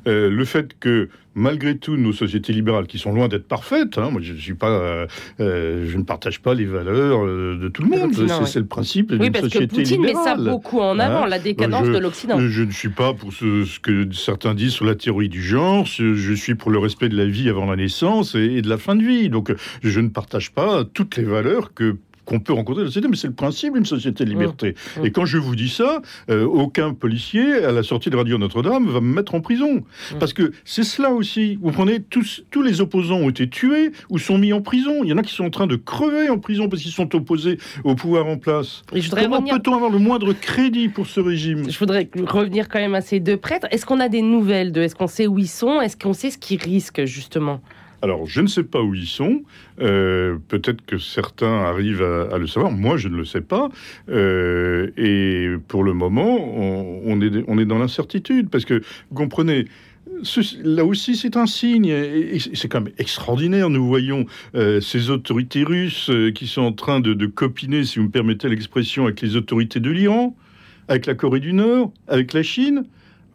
euh, 0.07 0.29
le 0.29 0.45
fait 0.45 0.77
que 0.79 1.09
malgré 1.37 1.77
tout 1.77 1.97
nos 1.97 2.13
sociétés 2.13 2.53
libérales, 2.53 2.87
qui 2.87 2.97
sont 2.97 3.11
loin 3.11 3.27
d'être 3.27 3.45
parfaites, 3.47 3.97
hein, 3.97 4.09
moi 4.09 4.21
je 4.23 4.33
suis 4.35 4.53
pas, 4.53 4.69
euh, 4.69 5.05
euh, 5.41 5.85
je 5.85 5.97
ne 5.97 6.03
partage 6.03 6.39
pas 6.41 6.53
les 6.53 6.63
valeurs 6.65 7.25
euh, 7.25 7.57
de 7.61 7.67
tout 7.67 7.81
le 7.83 7.89
De 7.89 7.99
monde. 7.99 8.13
C'est 8.13 8.21
ouais. 8.31 8.61
le 8.61 8.65
principe 8.65 9.11
Oui, 9.11 9.19
d'une 9.19 9.31
parce 9.33 9.45
que 9.47 9.51
société 9.51 9.75
Poutine 9.75 10.01
met 10.01 10.13
ça 10.13 10.35
beaucoup 10.35 10.79
en 10.79 10.97
avant, 10.97 11.23
Hein 11.23 11.27
la 11.27 11.39
décadence 11.39 11.87
je- 11.87 11.91
de 11.91 11.97
l'Occident. 11.97 12.39
Je 12.39 12.63
ne 12.63 12.71
suis 12.71 12.89
pas 12.89 13.13
pour 13.13 13.33
ce, 13.33 13.65
ce 13.65 13.79
que 13.81 14.09
certains 14.13 14.53
disent 14.53 14.71
sur 14.71 14.85
la 14.85 14.95
théorie 14.95 15.27
du 15.29 15.43
genre. 15.43 15.85
Je, 15.85 16.33
suis 16.33 16.55
pour 16.55 16.71
le 16.71 16.79
respect 16.79 17.09
de 17.09 17.17
la 17.17 17.25
vie 17.25 17.49
avant 17.49 17.65
la 17.65 17.75
naissance 17.75 18.35
et, 18.35 18.57
et 18.57 18.61
de 18.61 18.69
la 18.69 18.77
fin 18.77 18.95
de 18.95 19.03
vie. 19.03 19.29
Donc, 19.29 19.53
je 19.83 19.99
ne 19.99 20.07
partage 20.07 20.51
pas 20.51 20.83
toutes 20.85 21.17
les 21.17 21.23
valeurs 21.23 21.73
que 21.73 21.97
qu'on 22.25 22.39
peut 22.39 22.53
rencontrer 22.53 22.81
dans 22.81 22.85
la 22.85 22.91
société, 22.91 23.07
mais 23.07 23.15
c'est 23.15 23.27
le 23.27 23.33
principe 23.33 23.73
d'une 23.73 23.85
société 23.85 24.25
de 24.25 24.29
liberté. 24.29 24.75
Mmh. 24.97 25.05
Et 25.05 25.11
quand 25.11 25.25
je 25.25 25.37
vous 25.37 25.55
dis 25.55 25.69
ça, 25.69 26.01
euh, 26.29 26.45
aucun 26.45 26.93
policier 26.93 27.63
à 27.63 27.71
la 27.71 27.83
sortie 27.83 28.09
de 28.09 28.17
Radio 28.17 28.37
Notre-Dame 28.37 28.87
va 28.87 29.01
me 29.01 29.13
mettre 29.13 29.35
en 29.35 29.41
prison. 29.41 29.75
Mmh. 29.75 30.19
Parce 30.19 30.33
que 30.33 30.51
c'est 30.65 30.83
cela 30.83 31.11
aussi. 31.11 31.57
Vous 31.61 31.71
prenez 31.71 32.01
tous, 32.01 32.43
tous 32.51 32.61
les 32.61 32.81
opposants 32.81 33.17
ont 33.17 33.29
été 33.29 33.49
tués 33.49 33.91
ou 34.09 34.19
sont 34.19 34.37
mis 34.37 34.53
en 34.53 34.61
prison. 34.61 35.03
Il 35.03 35.09
y 35.09 35.13
en 35.13 35.17
a 35.17 35.23
qui 35.23 35.33
sont 35.33 35.45
en 35.45 35.49
train 35.49 35.67
de 35.67 35.75
crever 35.75 36.29
en 36.29 36.39
prison 36.39 36.69
parce 36.69 36.81
qu'ils 36.81 36.91
sont 36.91 37.13
opposés 37.15 37.57
au 37.83 37.95
pouvoir 37.95 38.27
en 38.27 38.37
place. 38.37 38.83
Et 38.93 39.01
je 39.01 39.09
voudrais 39.09 39.23
Comment 39.23 39.37
revenir 39.37 39.61
peut-on 39.61 39.75
avoir 39.75 39.91
le 39.91 39.99
moindre 39.99 40.33
crédit 40.33 40.89
pour 40.89 41.07
ce 41.07 41.19
régime? 41.19 41.69
Je 41.69 41.77
voudrais 41.77 42.09
revenir 42.27 42.69
quand 42.69 42.79
même 42.79 42.95
à 42.95 43.01
ces 43.01 43.19
deux 43.19 43.37
prêtres. 43.37 43.67
Est-ce 43.71 43.85
qu'on 43.85 43.99
a 43.99 44.09
des 44.09 44.21
nouvelles 44.21 44.71
de 44.71 44.81
Est-ce 44.81 44.95
qu'on 44.95 45.07
sait 45.07 45.27
où 45.27 45.39
ils 45.39 45.47
sont? 45.47 45.81
Est-ce 45.81 45.97
qu'on 45.97 46.13
sait 46.13 46.31
ce 46.31 46.37
qu'ils 46.37 46.61
risquent 46.61 47.05
justement? 47.05 47.61
Alors, 48.01 48.25
je 48.25 48.41
ne 48.41 48.47
sais 48.47 48.63
pas 48.63 48.81
où 48.81 48.93
ils 48.93 49.07
sont. 49.07 49.43
Euh, 49.81 50.37
Peut-être 50.47 50.85
que 50.85 50.97
certains 50.97 51.61
arrivent 51.63 52.03
à, 52.03 52.37
le 52.37 52.47
savoir. 52.47 52.71
Moi, 52.71 52.97
je 52.97 53.07
ne 53.07 53.17
le 53.17 53.25
sais 53.25 53.41
pas. 53.41 53.69
Euh, 54.09 54.91
et 54.97 55.49
pour 55.67 55.83
le 55.83 55.93
moment, 55.93 56.37
on, 57.05 57.21
est, 57.21 57.43
on 57.47 57.55
dans 57.55 57.77
l'incertitude. 57.77 58.49
Parce 58.49 58.65
que, 58.65 58.81
vous 59.09 59.15
comprenez, 59.15 59.65
là 60.63 60.85
aussi, 60.85 61.15
c'est 61.15 61.37
un 61.37 61.45
signe. 61.45 61.93
C'est 62.53 62.67
quand 62.67 62.81
même 62.81 62.93
extraordinaire. 62.97 63.69
Nous 63.69 63.85
voyons 63.85 64.25
euh, 64.55 64.81
ces 64.81 65.09
autorités 65.09 65.63
russes 65.63 66.11
qui 66.35 66.47
sont 66.47 66.61
en 66.61 66.73
train 66.73 66.99
de, 66.99 67.13
de 67.13 67.25
copiner, 67.25 67.83
si 67.83 67.99
vous 67.99 68.05
me 68.05 68.11
permettez 68.11 68.49
l'expression, 68.49 69.05
avec 69.05 69.21
les 69.21 69.35
autorités 69.35 69.79
de 69.79 69.89
l'Iran, 69.89 70.35
avec 70.87 71.05
la 71.05 71.15
Corée 71.15 71.39
du 71.39 71.53
Nord, 71.53 71.91
avec 72.07 72.33
la 72.33 72.43
Chine. 72.43 72.85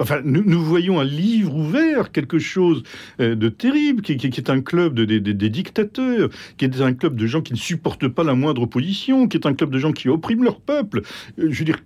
Enfin, 0.00 0.20
nous, 0.24 0.42
nous 0.44 0.62
voyons 0.64 0.98
un 0.98 1.04
livre 1.04 1.54
ouvert, 1.54 2.10
quelque 2.10 2.38
chose 2.38 2.82
euh, 3.20 3.34
de 3.34 3.48
terrible, 3.50 4.02
qui, 4.02 4.16
qui- 4.16 4.30
qui 4.30 4.40
est 4.40 4.50
un 4.50 4.60
club 4.62 4.94
de, 4.94 5.04
des- 5.04 5.50
dictateurs, 5.50 6.30
qui 6.56 6.64
est 6.64 6.80
un 6.80 6.94
club 6.94 7.16
de 7.16 7.26
gens 7.26 7.42
qui 7.42 7.52
ne 7.52 7.58
supportent 7.58 8.08
pas 8.08 8.24
la 8.24 8.34
moindre 8.34 8.62
opposition, 8.62 9.28
qui 9.28 9.36
est 9.36 9.46
un 9.46 9.54
club 9.54 9.70
de 9.70 9.78
gens 9.78 9.92
qui 9.92 10.08
oppriment 10.08 10.44
leur 10.44 10.60
peuple. 10.60 11.02
Euh, 11.38 11.48
je 11.50 11.58
veux 11.58 11.64
dire, 11.66 11.78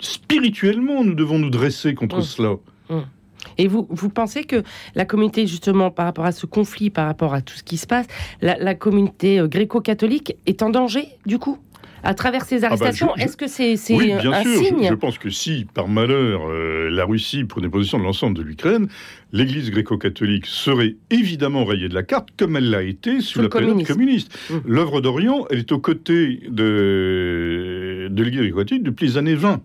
spirituellement, 0.00 1.04
nous 1.04 1.14
devons 1.14 1.38
nous 1.38 1.50
dresser 1.50 1.94
contre 1.94 2.18
Mm. 2.18 2.22
cela. 2.22 2.54
Et 3.58 3.66
vous, 3.66 3.86
vous 3.90 4.08
pensez 4.08 4.44
que 4.44 4.62
la 4.94 5.04
communauté, 5.04 5.46
justement, 5.48 5.90
par 5.90 6.06
rapport 6.06 6.24
à 6.24 6.32
ce 6.32 6.46
conflit, 6.46 6.90
par 6.90 7.06
rapport 7.06 7.34
à 7.34 7.40
tout 7.42 7.54
ce 7.54 7.62
qui 7.64 7.76
se 7.76 7.86
passe, 7.88 8.06
la, 8.40 8.56
la 8.56 8.74
communauté 8.76 9.40
euh, 9.40 9.48
gréco-catholique 9.48 10.36
est 10.46 10.62
en 10.62 10.70
danger, 10.70 11.06
du 11.26 11.38
coup? 11.38 11.58
À 12.04 12.14
travers 12.14 12.44
ces 12.44 12.64
arrestations, 12.64 13.06
bah, 13.06 13.12
je- 13.18 13.22
est-ce 13.24 13.36
que 13.36 13.46
c'est 13.46 13.76
Oui, 13.94 14.12
un 14.12 14.20
sûr. 14.20 14.34
Signe? 14.58 14.86
je 14.88 14.94
pense 14.94 15.18
que 15.18 15.30
si, 15.30 15.66
par 15.72 15.86
malheur, 15.88 16.42
euh, 16.48 16.88
la 16.90 17.04
Russie 17.04 17.44
prenait 17.44 17.68
position 17.68 17.98
de 17.98 18.02
l'ensemble 18.04 18.36
de 18.36 18.42
l'Ukraine, 18.42 18.88
l'Église 19.32 19.70
gréco-catholique 19.70 20.46
serait 20.46 20.96
évidemment 21.10 21.64
rayée 21.64 21.88
de 21.88 21.94
la 21.94 22.02
carte, 22.02 22.30
comme 22.36 22.56
elle 22.56 22.70
l'a 22.70 22.82
été 22.82 23.20
sous, 23.20 23.40
la 23.40 23.48
période 23.48 23.86
communiste. 23.86 24.36
Mm. 24.50 24.56
L'œuvre 24.66 25.00
d'Orient, 25.00 25.46
elle 25.50 25.60
est 25.60 25.72
aux 25.72 25.78
côtés 25.78 26.40
de, 26.48 28.08
de 28.10 28.22
l'Église 28.22 28.40
gréco-catholique 28.42 28.82
depuis 28.82 29.06
les 29.06 29.16
années 29.18 29.34
20. 29.34 29.60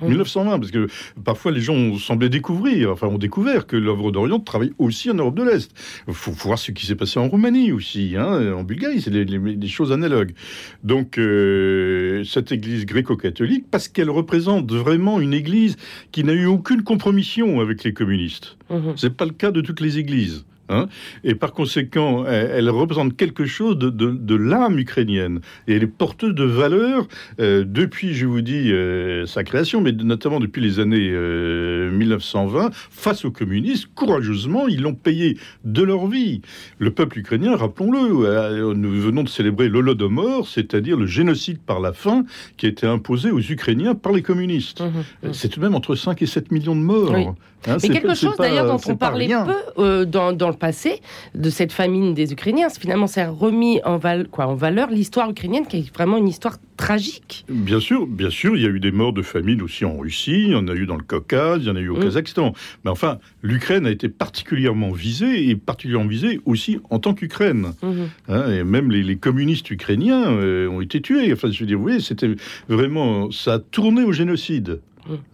Mm. 0.00 0.08
1920, 0.08 0.58
parce 0.58 0.70
que 0.70 0.88
parfois 1.24 1.52
les 1.52 1.60
gens 1.60 1.74
ont 1.74 1.98
semblé 1.98 2.28
découvrir, 2.28 2.90
enfin 2.90 3.06
ont 3.06 3.18
découvert 3.18 3.66
que 3.66 3.76
l'œuvre 3.76 4.10
d'Orient 4.10 4.40
travaille 4.40 4.72
aussi 4.78 5.10
en 5.10 5.14
Europe 5.14 5.36
de 5.36 5.42
l'Est. 5.42 5.70
Il 6.08 6.14
faut, 6.14 6.32
faut 6.32 6.48
voir 6.48 6.58
ce 6.58 6.72
qui 6.72 6.86
s'est 6.86 6.96
passé 6.96 7.18
en 7.18 7.28
Roumanie 7.28 7.72
aussi, 7.72 8.14
hein, 8.16 8.52
en 8.54 8.64
Bulgarie, 8.64 9.00
c'est 9.00 9.10
des 9.10 9.68
choses 9.68 9.92
analogues. 9.92 10.34
Donc 10.82 11.18
euh, 11.18 12.24
cette 12.24 12.52
église 12.52 12.86
gréco-catholique, 12.86 13.66
parce 13.70 13.88
qu'elle 13.88 14.10
représente 14.10 14.72
vraiment 14.72 15.20
une 15.20 15.34
église 15.34 15.76
qui 16.12 16.24
n'a 16.24 16.32
eu 16.32 16.46
aucune 16.46 16.82
compromission 16.82 17.60
avec 17.60 17.84
les 17.84 17.92
communistes. 17.92 18.56
Mhm. 18.70 18.94
C'est 18.96 19.16
pas 19.16 19.24
le 19.24 19.32
cas 19.32 19.50
de 19.50 19.60
toutes 19.60 19.80
les 19.80 19.98
églises. 19.98 20.44
Hein 20.68 20.86
et 21.24 21.34
par 21.34 21.52
conséquent, 21.52 22.24
elle, 22.26 22.50
elle, 22.52 22.70
représente 22.70 23.16
quelque 23.16 23.44
chose 23.44 23.76
de, 23.76 23.90
de, 23.90 24.10
de 24.10 24.34
l'âme 24.34 24.78
ukrainienne. 24.78 25.40
Et 25.68 25.74
elle 25.74 25.82
est 25.82 25.86
porteuse 25.86 26.34
de 26.34 26.44
valeurs 26.44 27.06
euh, 27.40 27.64
depuis, 27.66 28.14
je 28.14 28.26
vous 28.26 28.40
dis, 28.40 28.72
euh, 28.72 29.26
sa 29.26 29.44
création, 29.44 29.80
mais 29.80 29.92
notamment 29.92 30.40
depuis 30.40 30.62
les 30.62 30.80
années 30.80 31.10
euh, 31.10 31.90
1920, 31.90 32.70
face 32.72 33.24
aux 33.24 33.30
communistes, 33.30 33.88
courageusement, 33.94 34.66
ils 34.66 34.80
l'ont 34.80 34.94
payé 34.94 35.36
de 35.64 35.82
leur 35.82 36.06
vie. 36.06 36.40
Le 36.78 36.90
peuple 36.90 37.18
ukrainien, 37.18 37.56
rappelons-le, 37.56 38.26
euh, 38.26 38.74
nous 38.74 39.00
venons 39.00 39.22
de 39.22 39.28
célébrer 39.28 39.68
l'Holodomor, 39.68 40.48
c'est-à-dire 40.48 40.96
le 40.96 41.06
génocide 41.06 41.58
par 41.58 41.80
la 41.80 41.92
faim 41.92 42.24
qui 42.56 42.66
a 42.66 42.68
été 42.70 42.86
imposé 42.86 43.30
aux 43.30 43.40
Ukrainiens 43.40 43.94
par 43.94 44.12
les 44.12 44.22
communistes. 44.22 44.80
Mmh, 44.80 45.28
mmh. 45.28 45.32
C'est 45.32 45.48
tout 45.48 45.60
de 45.60 45.64
même 45.64 45.74
entre 45.74 45.94
5 45.94 46.22
et 46.22 46.26
7 46.26 46.52
millions 46.52 46.76
de 46.76 46.80
morts. 46.80 47.12
Oui. 47.12 47.26
Hein, 47.66 47.76
Mais 47.82 47.88
quelque 47.88 48.14
chose 48.14 48.36
d'ailleurs 48.36 48.66
dont 48.66 48.80
on 48.86 48.96
parlait 48.96 49.28
peu 49.28 49.82
euh, 49.82 50.04
dans, 50.04 50.32
dans, 50.32 50.48
le 50.48 50.53
passé 50.54 51.00
de 51.34 51.50
cette 51.50 51.72
famine 51.72 52.14
des 52.14 52.32
Ukrainiens, 52.32 52.68
finalement, 52.68 53.06
c'est 53.06 53.26
remis 53.26 53.80
en, 53.84 53.96
val 53.96 54.28
quoi, 54.28 54.46
en 54.46 54.54
valeur 54.54 54.90
l'histoire 54.90 55.30
ukrainienne 55.30 55.66
qui 55.66 55.78
est 55.78 55.94
vraiment 55.94 56.16
une 56.16 56.28
histoire 56.28 56.58
tragique. 56.76 57.44
Bien 57.48 57.80
sûr, 57.80 58.06
bien 58.06 58.30
sûr, 58.30 58.56
il 58.56 58.62
y 58.62 58.66
a 58.66 58.68
eu 58.68 58.80
des 58.80 58.90
morts 58.90 59.12
de 59.12 59.22
famine 59.22 59.62
aussi 59.62 59.84
en 59.84 59.96
Russie, 59.96 60.44
il 60.46 60.50
y 60.50 60.54
en 60.54 60.66
a 60.68 60.74
eu 60.74 60.86
dans 60.86 60.96
le 60.96 61.02
Caucase, 61.04 61.60
il 61.62 61.68
y 61.68 61.70
en 61.70 61.76
a 61.76 61.80
eu 61.80 61.88
au 61.88 61.96
mmh. 61.96 62.04
Kazakhstan. 62.04 62.52
Mais 62.84 62.90
enfin, 62.90 63.18
l'Ukraine 63.42 63.86
a 63.86 63.90
été 63.90 64.08
particulièrement 64.08 64.90
visée 64.90 65.48
et 65.48 65.56
particulièrement 65.56 66.08
visée 66.08 66.40
aussi 66.44 66.80
en 66.90 66.98
tant 66.98 67.14
qu'Ukraine. 67.14 67.72
Mmh. 67.82 67.92
Hein, 68.28 68.50
et 68.50 68.64
même 68.64 68.90
les, 68.90 69.02
les 69.02 69.16
communistes 69.16 69.70
ukrainiens 69.70 70.30
euh, 70.30 70.68
ont 70.68 70.80
été 70.80 71.00
tués. 71.00 71.32
Enfin, 71.32 71.50
je 71.50 71.60
veux 71.60 71.66
dire, 71.66 71.80
oui, 71.80 72.00
c'était 72.00 72.30
vraiment, 72.68 73.30
ça 73.30 73.54
a 73.54 73.58
tourné 73.58 74.02
au 74.02 74.12
génocide. 74.12 74.80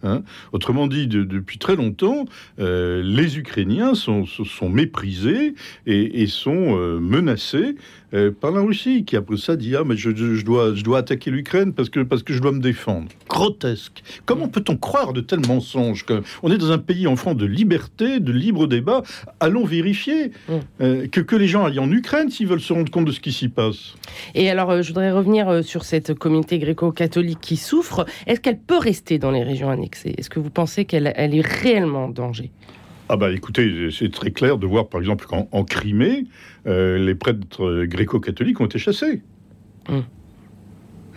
Hein. 0.03 0.23
Autrement 0.51 0.87
dit, 0.87 1.07
de, 1.07 1.23
depuis 1.23 1.57
très 1.57 1.75
longtemps, 1.75 2.25
euh, 2.59 3.01
les 3.03 3.37
Ukrainiens 3.37 3.93
sont, 3.95 4.25
méprisés 4.69 5.55
et, 5.85 6.21
et 6.21 6.27
sont 6.27 6.77
euh, 6.77 6.99
menacés 6.99 7.75
euh, 8.13 8.31
par 8.31 8.51
la 8.51 8.61
Russie, 8.61 9.05
qui 9.05 9.15
après 9.15 9.37
ça 9.37 9.55
dit 9.55 9.75
ah 9.75 9.83
mais 9.85 9.95
je, 9.95 10.15
je 10.15 10.43
dois 10.43 10.73
je 10.75 10.83
dois 10.83 10.99
attaquer 10.99 11.31
l'Ukraine 11.31 11.73
parce 11.73 11.89
que 11.89 12.01
parce 12.01 12.23
que 12.23 12.33
je 12.33 12.39
dois 12.39 12.51
me 12.51 12.59
défendre. 12.59 13.07
Grotesque. 13.29 14.03
Comment 14.25 14.47
peut-on 14.47 14.77
croire 14.77 15.13
de 15.13 15.21
tels 15.21 15.45
mensonges 15.47 16.05
que 16.05 16.21
On 16.43 16.51
est 16.51 16.57
dans 16.57 16.71
un 16.71 16.77
pays 16.77 17.07
en 17.07 17.15
France 17.15 17.37
de 17.37 17.45
liberté, 17.45 18.19
de 18.19 18.31
libre 18.31 18.67
débat. 18.67 19.03
Allons 19.39 19.65
vérifier 19.65 20.31
euh, 20.81 21.07
que 21.07 21.21
que 21.21 21.35
les 21.35 21.47
gens 21.47 21.65
aillent 21.65 21.79
en 21.79 21.91
Ukraine 21.91 22.29
s'ils 22.29 22.47
veulent 22.47 22.61
se 22.61 22.73
rendre 22.73 22.91
compte 22.91 23.05
de 23.05 23.11
ce 23.11 23.19
qui 23.19 23.31
s'y 23.31 23.47
passe. 23.47 23.95
Et 24.35 24.49
alors, 24.49 24.71
euh, 24.71 24.81
je 24.81 24.89
voudrais 24.89 25.11
revenir 25.11 25.63
sur 25.63 25.85
cette 25.85 26.13
communauté 26.13 26.59
gréco-catholique 26.59 27.39
qui 27.41 27.57
souffre. 27.57 28.05
Est-ce 28.27 28.41
qu'elle 28.41 28.59
peut 28.59 28.77
rester 28.77 29.19
dans 29.19 29.31
les 29.31 29.43
régions 29.43 29.69
annexées? 29.69 30.15
Est-ce 30.17 30.29
que 30.29 30.39
vous 30.39 30.49
pensez 30.49 30.85
qu'elle 30.85 31.13
elle 31.15 31.35
est 31.35 31.45
réellement 31.45 32.05
en 32.05 32.09
danger? 32.09 32.51
Ah 33.11 33.17
bah 33.17 33.29
écoutez, 33.31 33.89
c'est 33.91 34.09
très 34.09 34.31
clair 34.31 34.57
de 34.57 34.65
voir 34.65 34.87
par 34.87 35.01
exemple 35.01 35.25
qu'en 35.25 35.49
en 35.51 35.65
Crimée, 35.65 36.23
euh, 36.65 36.97
les 36.97 37.13
prêtres 37.13 37.83
gréco-catholiques 37.83 38.61
ont 38.61 38.67
été 38.67 38.79
chassés. 38.79 39.21
Mmh. 39.89 39.99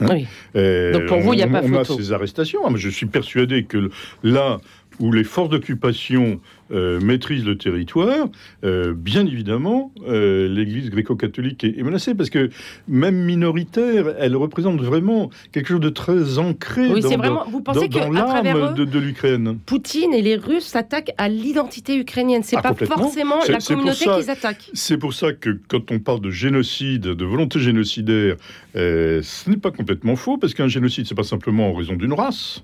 Hein 0.00 0.06
oui. 0.10 0.26
euh, 0.56 0.92
Donc 0.92 1.06
pour 1.06 1.20
vous, 1.20 1.34
il 1.34 1.36
n'y 1.36 1.42
a 1.44 1.46
pas 1.46 1.62
on 1.62 1.68
photo. 1.68 1.94
a 1.94 1.96
ces 1.96 2.12
arrestations. 2.12 2.66
Ah, 2.66 2.72
je 2.74 2.88
suis 2.88 3.06
persuadé 3.06 3.62
que 3.62 3.90
là 4.24 4.58
où 4.98 5.12
les 5.12 5.22
forces 5.22 5.50
d'occupation 5.50 6.40
euh, 6.70 6.98
maîtrisent 7.00 7.44
le 7.44 7.58
territoire, 7.58 8.28
euh, 8.64 8.94
bien 8.94 9.26
évidemment, 9.26 9.92
euh, 10.08 10.48
l'Église 10.48 10.88
gréco-catholique 10.88 11.62
est, 11.62 11.78
est, 11.78 11.82
menacée 11.82 12.14
parce 12.14 12.30
que 12.30 12.48
même 12.88 13.16
minoritaire, 13.16 14.14
elle 14.18 14.34
représente 14.34 14.80
vraiment 14.80 15.28
quelque 15.52 15.68
chose 15.68 15.80
de 15.80 15.90
très 15.90 16.38
ancré 16.38 16.88
oui, 16.88 17.02
dans, 17.02 17.16
vraiment, 17.16 17.44
vous 17.50 17.60
pensez 17.60 17.88
dans, 17.88 18.10
dans 18.10 18.12
l'âme 18.12 18.74
de, 18.74 18.86
de 18.86 18.98
l'Ukraine. 18.98 19.58
Poutine 19.66 20.14
et 20.14 20.22
les 20.22 20.36
Russes 20.36 20.64
s'attaquent 20.64 21.12
à 21.18 21.28
l'identité 21.28 21.98
ukrainienne. 21.98 22.42
C'est 22.42 22.56
Ah, 22.56 22.62
pas 22.62 22.74
forcément 22.74 23.40
la 23.46 23.58
communauté 23.58 24.06
qu'ils 24.06 24.30
attaquent. 24.30 24.70
C'est 24.72 24.96
pour 24.96 25.12
ça 25.12 25.32
que 25.34 25.58
quand 25.68 25.90
on 25.90 25.98
parle 25.98 26.22
de 26.22 26.30
génocide, 26.30 27.02
de 27.02 27.24
volonté 27.24 27.60
génocidaire, 27.60 28.36
ce 28.74 29.50
n'est 29.50 29.58
pas 29.58 29.70
complètement 29.70 30.16
faux 30.16 30.38
parce 30.38 30.54
qu'un 30.54 30.68
génocide, 30.68 31.06
c'est 31.06 31.14
pas 31.14 31.24
simplement 31.24 31.68
en 31.68 31.74
raison 31.74 31.94
d'une 31.94 32.14
race 32.14 32.62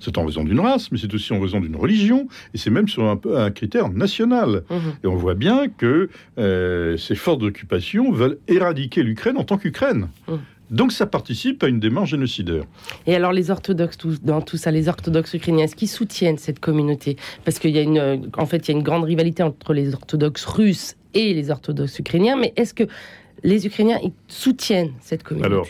c'est 0.00 0.18
en 0.18 0.24
raison 0.24 0.44
d'une 0.44 0.60
race, 0.60 0.90
mais 0.92 0.98
c'est 0.98 1.12
aussi 1.14 1.32
en 1.32 1.40
raison 1.40 1.60
d'une 1.60 1.76
religion, 1.76 2.28
et 2.54 2.58
c'est 2.58 2.70
même 2.70 2.88
sur 2.88 3.04
un, 3.04 3.16
peu 3.16 3.38
un 3.38 3.50
critère 3.50 3.88
national. 3.90 4.62
Mmh. 4.70 4.74
Et 5.04 5.06
on 5.06 5.16
voit 5.16 5.34
bien 5.34 5.68
que 5.68 6.08
euh, 6.38 6.96
ces 6.96 7.14
forces 7.14 7.38
d'occupation 7.38 8.12
veulent 8.12 8.38
éradiquer 8.48 9.02
l'Ukraine 9.02 9.36
en 9.36 9.44
tant 9.44 9.58
qu'Ukraine. 9.58 10.08
Mmh. 10.28 10.34
Donc 10.70 10.92
ça 10.92 11.06
participe 11.06 11.62
à 11.62 11.68
une 11.68 11.80
démarche 11.80 12.10
génocidaire. 12.10 12.64
Et 13.06 13.14
alors 13.14 13.32
les 13.32 13.50
orthodoxes, 13.50 13.96
tout, 13.96 14.16
dans 14.22 14.42
tout 14.42 14.58
ça, 14.58 14.70
les 14.70 14.88
orthodoxes 14.88 15.32
ukrainiens, 15.34 15.64
est-ce 15.64 15.76
qu'ils 15.76 15.88
soutiennent 15.88 16.36
cette 16.36 16.60
communauté? 16.60 17.16
Parce 17.44 17.58
qu'il 17.58 17.70
y 17.70 17.78
a 17.78 17.82
une, 17.82 18.28
en 18.36 18.46
fait, 18.46 18.68
il 18.68 18.72
y 18.72 18.74
a 18.74 18.76
une 18.78 18.84
grande 18.84 19.04
rivalité 19.04 19.42
entre 19.42 19.72
les 19.72 19.94
orthodoxes 19.94 20.44
russes 20.44 20.96
et 21.14 21.32
les 21.32 21.50
orthodoxes 21.50 21.98
ukrainiens, 21.98 22.36
mais 22.36 22.52
est-ce 22.56 22.74
que 22.74 22.84
les 23.44 23.66
Ukrainiens 23.66 23.98
ils 24.02 24.12
soutiennent 24.26 24.92
cette 25.00 25.22
communauté? 25.22 25.52
Alors, 25.52 25.66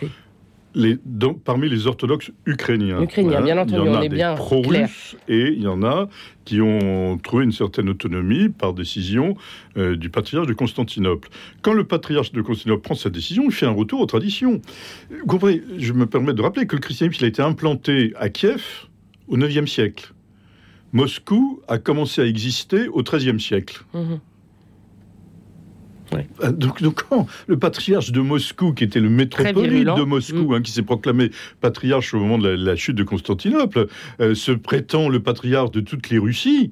les, 0.75 0.97
parmi 1.45 1.69
les 1.69 1.87
orthodoxes 1.87 2.31
ukrainiens. 2.47 3.01
Ukrainiens, 3.03 3.39
hein, 3.39 3.43
bien 3.43 3.59
entendu, 3.59 3.83
il 3.83 3.87
y 3.87 3.89
en 3.89 3.95
a 3.95 3.99
on 3.99 4.03
est 4.03 4.09
des 4.09 4.15
bien 4.15 4.35
pro-russes 4.35 5.17
et 5.29 5.49
il 5.49 5.63
y 5.63 5.67
en 5.67 5.83
a 5.83 6.09
qui 6.45 6.61
ont 6.61 7.19
trouvé 7.19 7.45
une 7.45 7.53
certaine 7.53 7.89
autonomie 7.89 8.49
par 8.49 8.73
décision 8.73 9.37
euh, 9.77 9.97
du 9.97 10.11
patriarche 10.11 10.47
de 10.47 10.55
Constantinople. 10.55 11.29
Quand 11.63 11.73
le 11.73 11.85
patriarche 11.85 12.33
de 12.33 12.41
Constantinople 12.43 12.83
prend 12.83 12.95
sa 12.95 13.11
décision, 13.11 13.45
il 13.47 13.53
fait 13.53 13.67
un 13.67 13.73
retour 13.73 14.01
aux 14.01 14.07
traditions. 14.07 14.61
Vous 15.11 15.27
comprenez, 15.27 15.63
je 15.79 15.93
me 15.93 16.07
permets 16.07 16.35
de 16.35 16.43
rappeler 16.43 16.67
que 16.67 16.77
le 16.77 16.81
christianisme 16.81 17.19
il 17.21 17.25
a 17.25 17.29
été 17.29 17.43
implanté 17.43 18.13
à 18.17 18.29
Kiev 18.29 18.87
au 19.29 19.37
IXe 19.37 19.71
siècle. 19.71 20.13
Moscou 20.93 21.61
a 21.69 21.79
commencé 21.79 22.23
à 22.23 22.25
exister 22.25 22.89
au 22.89 23.03
XIIIe 23.03 23.41
siècle. 23.41 23.85
Mmh. 23.93 24.15
Ouais. 26.13 26.27
Donc, 26.53 26.83
donc 26.83 27.05
quand 27.09 27.27
le 27.47 27.59
patriarche 27.59 28.13
de 28.13 28.21
Moscou, 28.21 28.73
qui 28.73 28.85
était 28.85 29.01
le 29.01 29.11
métropolite 29.11 29.85
de 29.85 30.03
Moscou, 30.03 30.51
mmh. 30.51 30.55
hein, 30.55 30.63
qui 30.63 30.73
s'est 30.73 30.83
proclamé 30.83 31.31
patriarche 31.61 32.15
au 32.15 32.19
moment 32.19 32.39
de 32.39 32.49
la, 32.49 32.57
la 32.57 32.77
chute 32.77 32.97
de 32.97 33.05
Constantinople, 33.05 33.89
euh, 34.21 34.35
se 34.35 34.53
prétend 34.53 35.09
le 35.09 35.21
patriarche 35.21 35.71
de 35.71 35.81
toutes 35.81 36.11
les 36.11 36.19
Russies, 36.19 36.71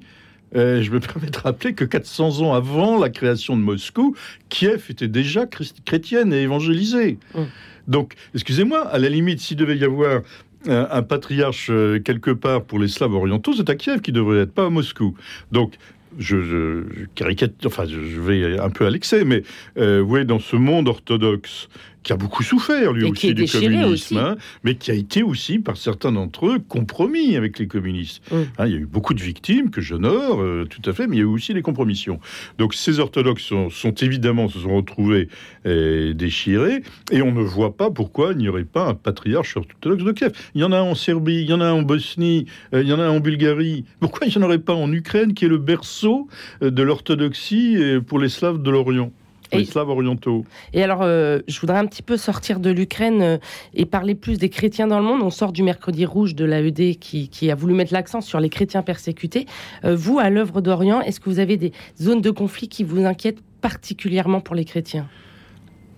euh, 0.55 0.81
je 0.81 0.91
me 0.91 0.99
permets 0.99 1.29
de 1.29 1.37
rappeler 1.37 1.73
que 1.73 1.83
400 1.83 2.41
ans 2.41 2.53
avant 2.53 2.97
la 2.97 3.09
création 3.09 3.57
de 3.57 3.61
Moscou, 3.61 4.15
Kiev 4.49 4.85
était 4.89 5.07
déjà 5.07 5.45
chrétienne 5.85 6.33
et 6.33 6.41
évangélisée. 6.41 7.17
Mmh. 7.35 7.41
Donc, 7.87 8.15
excusez-moi, 8.33 8.87
à 8.87 8.97
la 8.97 9.09
limite, 9.09 9.39
s'il 9.39 9.57
devait 9.57 9.77
y 9.77 9.83
avoir 9.83 10.21
un, 10.67 10.87
un 10.91 11.03
patriarche 11.03 11.69
euh, 11.69 11.99
quelque 11.99 12.31
part 12.31 12.63
pour 12.63 12.79
les 12.79 12.87
Slaves 12.87 13.13
orientaux, 13.13 13.53
c'est 13.53 13.69
à 13.69 13.75
Kiev 13.75 14.01
qui 14.01 14.11
devrait 14.11 14.39
être, 14.39 14.53
pas 14.53 14.65
à 14.65 14.69
Moscou. 14.69 15.15
Donc, 15.51 15.75
je, 16.17 16.41
je, 16.41 17.05
caricature, 17.15 17.69
enfin, 17.69 17.85
je, 17.85 18.19
vais 18.19 18.59
un 18.59 18.69
peu 18.69 18.85
à 18.85 18.89
l'excès, 18.89 19.23
mais 19.23 19.43
euh, 19.77 20.01
voyez, 20.01 20.25
dans 20.25 20.39
ce 20.39 20.55
monde 20.55 20.87
orthodoxe 20.87 21.69
qui 22.07 22.13
a 22.13 22.15
beaucoup 22.15 22.41
souffert 22.41 22.93
lui 22.93 23.05
Et 23.05 23.11
aussi 23.11 23.33
du 23.33 23.45
communisme, 23.45 23.91
aussi. 23.91 24.17
hein, 24.17 24.37
mais 24.63 24.75
qui 24.75 24.91
a 24.91 24.93
été 24.93 25.23
aussi 25.23 25.59
par 25.59 25.75
certains 25.75 26.13
d'entre 26.13 26.47
eux 26.47 26.59
compromis 26.59 27.35
avec 27.35 27.59
les 27.59 27.67
communistes. 27.67 28.23
Mm. 28.31 28.35
Hein, 28.57 28.65
il 28.67 28.71
y 28.71 28.75
a 28.75 28.79
eu 28.79 28.85
beaucoup 28.85 29.13
de 29.13 29.19
victimes 29.19 29.69
que 29.69 29.81
j'honore, 29.81 30.41
euh, 30.41 30.65
tout 30.69 30.89
à 30.89 30.93
fait, 30.93 31.05
mais 31.05 31.17
il 31.17 31.19
y 31.19 31.21
a 31.21 31.25
eu 31.25 31.27
aussi 31.27 31.53
des 31.53 31.61
compromissions. 31.61 32.21
Donc 32.59 32.75
ces 32.75 33.01
orthodoxes 33.01 33.43
sont, 33.43 33.69
sont 33.69 33.93
évidemment 33.95 34.47
se 34.47 34.59
sont 34.59 34.73
retrouvés 34.73 35.27
euh, 35.65 36.13
déchirés, 36.13 36.81
et 37.11 37.21
on 37.21 37.33
ne 37.33 37.41
voit 37.41 37.75
pas 37.75 37.91
pourquoi 37.91 38.31
il 38.31 38.37
n'y 38.37 38.47
aurait 38.47 38.63
pas 38.63 38.87
un 38.87 38.93
patriarche 38.93 39.57
orthodoxe 39.57 40.05
de 40.05 40.11
Kiev. 40.13 40.31
Il 40.55 40.61
y 40.61 40.63
en 40.63 40.71
a 40.71 40.79
en 40.79 40.95
Serbie, 40.95 41.41
il 41.41 41.49
y 41.49 41.53
en 41.53 41.59
a 41.59 41.73
en 41.73 41.81
Bosnie, 41.81 42.45
euh, 42.73 42.83
il 42.83 42.87
y 42.87 42.93
en 42.93 43.01
a 43.01 43.09
en 43.09 43.19
Bulgarie. 43.19 43.83
Pourquoi 43.99 44.27
il 44.27 44.29
n'y 44.29 44.41
en 44.41 44.47
aurait 44.47 44.59
pas 44.59 44.75
en 44.75 44.93
Ukraine, 44.93 45.33
qui 45.33 45.43
est 45.43 45.49
le 45.49 45.57
berceau 45.57 46.29
de 46.61 46.83
l'orthodoxie 46.83 47.77
pour 48.07 48.17
les 48.17 48.29
Slaves 48.29 48.61
de 48.61 48.71
l'Orient? 48.71 49.11
Et- 49.51 49.59
les 49.59 49.65
Slaves 49.65 49.89
orientaux. 49.89 50.45
Et 50.73 50.83
alors, 50.83 51.01
euh, 51.03 51.39
je 51.47 51.59
voudrais 51.59 51.77
un 51.77 51.85
petit 51.85 52.01
peu 52.01 52.17
sortir 52.17 52.59
de 52.59 52.69
l'Ukraine 52.69 53.21
euh, 53.21 53.37
et 53.73 53.85
parler 53.85 54.15
plus 54.15 54.37
des 54.37 54.49
chrétiens 54.49 54.87
dans 54.87 54.99
le 54.99 55.05
monde. 55.05 55.21
On 55.21 55.29
sort 55.29 55.51
du 55.51 55.63
mercredi 55.63 56.05
rouge 56.05 56.35
de 56.35 56.45
l'AED 56.45 56.97
qui, 56.99 57.29
qui 57.29 57.49
a 57.51 57.55
voulu 57.55 57.73
mettre 57.73 57.93
l'accent 57.93 58.21
sur 58.21 58.39
les 58.39 58.49
chrétiens 58.49 58.81
persécutés. 58.81 59.45
Euh, 59.85 59.95
vous, 59.95 60.19
à 60.19 60.29
l'œuvre 60.29 60.61
d'Orient, 60.61 61.01
est-ce 61.01 61.19
que 61.19 61.29
vous 61.29 61.39
avez 61.39 61.57
des 61.57 61.71
zones 62.01 62.21
de 62.21 62.31
conflit 62.31 62.67
qui 62.67 62.83
vous 62.83 63.05
inquiètent 63.05 63.41
particulièrement 63.61 64.41
pour 64.41 64.55
les 64.55 64.65
chrétiens? 64.65 65.07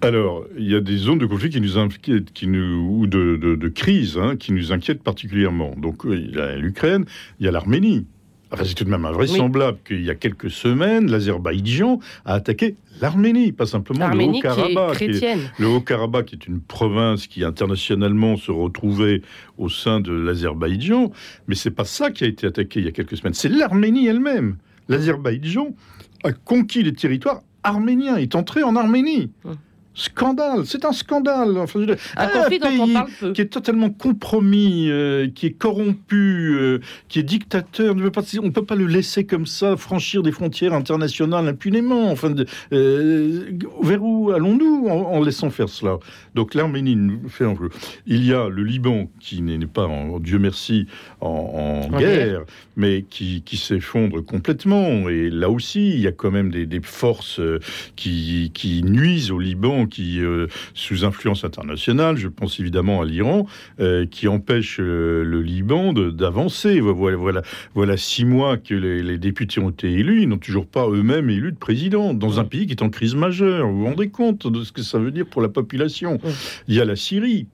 Alors, 0.01 0.45
il 0.57 0.69
y 0.69 0.75
a 0.75 0.79
des 0.79 0.95
zones 0.95 1.17
de 1.17 1.25
conflit 1.25 1.49
qui 1.49 1.59
nous 1.59 1.77
inquiètent, 1.77 2.31
qui 2.31 2.47
nous, 2.47 2.87
ou 2.89 3.05
de, 3.05 3.35
de, 3.35 3.55
de 3.55 3.67
crise, 3.67 4.17
hein, 4.17 4.37
qui 4.37 4.53
nous 4.53 4.71
inquiètent 4.71 5.03
particulièrement. 5.03 5.73
Donc, 5.75 6.03
il 6.05 6.35
y 6.35 6.39
a 6.39 6.55
l'Ukraine, 6.55 7.03
il 7.39 7.45
y 7.45 7.49
a 7.49 7.51
l'Arménie. 7.51 8.05
Enfin, 8.51 8.63
c'est 8.65 8.73
tout 8.73 8.83
de 8.83 8.89
même 8.89 9.05
invraisemblable 9.05 9.77
oui. 9.77 9.97
qu'il 9.97 10.05
y 10.05 10.09
a 10.09 10.15
quelques 10.15 10.49
semaines, 10.49 11.09
l'Azerbaïdjan 11.09 11.99
a 12.25 12.33
attaqué 12.33 12.75
l'Arménie, 12.99 13.51
pas 13.51 13.67
simplement 13.67 14.07
le 14.07 14.23
Haut-Karabakh. 14.25 15.01
Le 15.59 15.67
Haut-Karabakh 15.67 16.25
qui 16.25 16.35
est 16.35 16.47
une 16.47 16.59
province 16.59 17.27
qui 17.27 17.43
internationalement 17.43 18.37
se 18.37 18.51
retrouvait 18.51 19.21
au 19.57 19.69
sein 19.69 19.99
de 19.99 20.11
l'Azerbaïdjan, 20.11 21.11
mais 21.47 21.55
c'est 21.55 21.71
pas 21.71 21.85
ça 21.85 22.09
qui 22.09 22.23
a 22.23 22.27
été 22.27 22.47
attaqué 22.47 22.79
il 22.79 22.85
y 22.85 22.89
a 22.89 22.91
quelques 22.91 23.17
semaines, 23.17 23.35
c'est 23.35 23.49
l'Arménie 23.49 24.07
elle-même. 24.07 24.57
L'Azerbaïdjan 24.87 25.75
a 26.23 26.31
conquis 26.33 26.81
les 26.81 26.93
territoires 26.93 27.41
arméniens, 27.63 28.17
est 28.17 28.35
entré 28.35 28.63
en 28.63 28.75
Arménie. 28.75 29.31
Hum. 29.45 29.55
Scandale, 29.95 30.65
c'est 30.65 30.85
un 30.85 30.93
scandale. 30.93 31.57
Enfin, 31.57 31.81
Un 32.15 32.29
on 32.45 32.47
pays 32.49 32.59
parle 32.59 33.09
peu. 33.19 33.33
qui 33.33 33.41
est 33.41 33.47
totalement 33.47 33.89
compromis, 33.89 34.89
euh, 34.89 35.27
qui 35.33 35.47
est 35.47 35.51
corrompu, 35.51 36.55
euh, 36.57 36.79
qui 37.09 37.19
est 37.19 37.23
dictateur. 37.23 37.93
On 37.93 37.95
ne 37.97 38.03
peut 38.03 38.11
pas, 38.11 38.21
on 38.41 38.51
peut 38.51 38.63
pas 38.63 38.75
le 38.75 38.85
laisser 38.85 39.25
comme 39.25 39.45
ça 39.45 39.75
franchir 39.75 40.21
des 40.23 40.31
frontières 40.31 40.73
internationales 40.73 41.47
impunément. 41.47 42.11
Enfin, 42.11 42.29
de- 42.29 42.45
euh, 42.71 43.45
vers 43.81 44.01
où 44.01 44.31
allons-nous 44.31 44.87
en, 44.87 45.11
en 45.15 45.21
laissant 45.23 45.49
faire 45.49 45.67
cela? 45.69 45.97
Donc 46.33 46.53
l'Arménie 46.53 46.95
nous 46.95 47.27
fait 47.27 47.45
un 47.45 47.55
peu. 47.55 47.69
Il 48.05 48.23
y 48.25 48.33
a 48.33 48.47
le 48.47 48.63
Liban 48.63 49.09
qui 49.19 49.41
n'est 49.41 49.65
pas, 49.65 49.85
en, 49.87 50.19
Dieu 50.19 50.39
merci, 50.39 50.87
en, 51.19 51.89
guerre, 51.97 52.43
mais 52.77 53.03
qui, 53.09 53.41
qui 53.41 53.57
s'effondre 53.57 54.23
complètement. 54.23 55.09
Et 55.09 55.29
là 55.29 55.49
aussi, 55.49 55.89
il 55.89 55.99
y 55.99 56.07
a 56.07 56.11
quand 56.13 56.31
même 56.31 56.51
des, 56.51 56.65
des 56.65 56.79
forces 56.81 57.41
qui, 57.97 58.51
qui 58.53 58.81
nuisent 58.83 59.31
au 59.31 59.39
Liban, 59.39 59.78
qui, 59.87 60.19
euh, 60.21 60.47
sous 60.73 61.05
influence 61.05 61.43
internationale, 61.43 62.17
je 62.17 62.27
pense 62.27 62.59
évidemment 62.59 63.01
à 63.01 63.05
l'Iran, 63.05 63.47
euh, 63.79 64.05
qui 64.05 64.27
empêchent 64.27 64.79
euh, 64.79 65.23
le 65.23 65.41
Liban 65.41 65.93
d'avancer. 65.93 66.79
Voilà, 66.79 67.17
voilà, 67.17 67.41
voilà 67.75 67.97
six 67.97 68.25
mois 68.25 68.57
que 68.57 68.73
les, 68.73 69.03
les 69.03 69.17
députés 69.17 69.59
ont 69.59 69.69
été 69.69 69.91
élus, 69.91 70.23
ils 70.23 70.29
n'ont 70.29 70.37
toujours 70.37 70.67
pas 70.67 70.87
eux-mêmes 70.89 71.29
élu 71.29 71.51
de 71.51 71.57
président, 71.57 72.13
dans 72.13 72.39
un 72.39 72.45
pays 72.45 72.65
qui 72.65 72.73
est 72.73 72.83
en 72.83 72.89
crise 72.89 73.15
majeure. 73.15 73.67
Vous 73.67 73.79
vous 73.79 73.85
rendez 73.85 74.09
compte 74.09 74.47
de 74.47 74.63
ce 74.63 74.71
que 74.71 74.81
ça 74.81 74.99
veut 74.99 75.11
dire 75.11 75.25
pour 75.25 75.41
la 75.41 75.49
population? 75.49 76.19
Il 76.67 76.75
y 76.75 76.81
a 76.81 76.85
la 76.85 76.95
Syrie. 76.95 77.47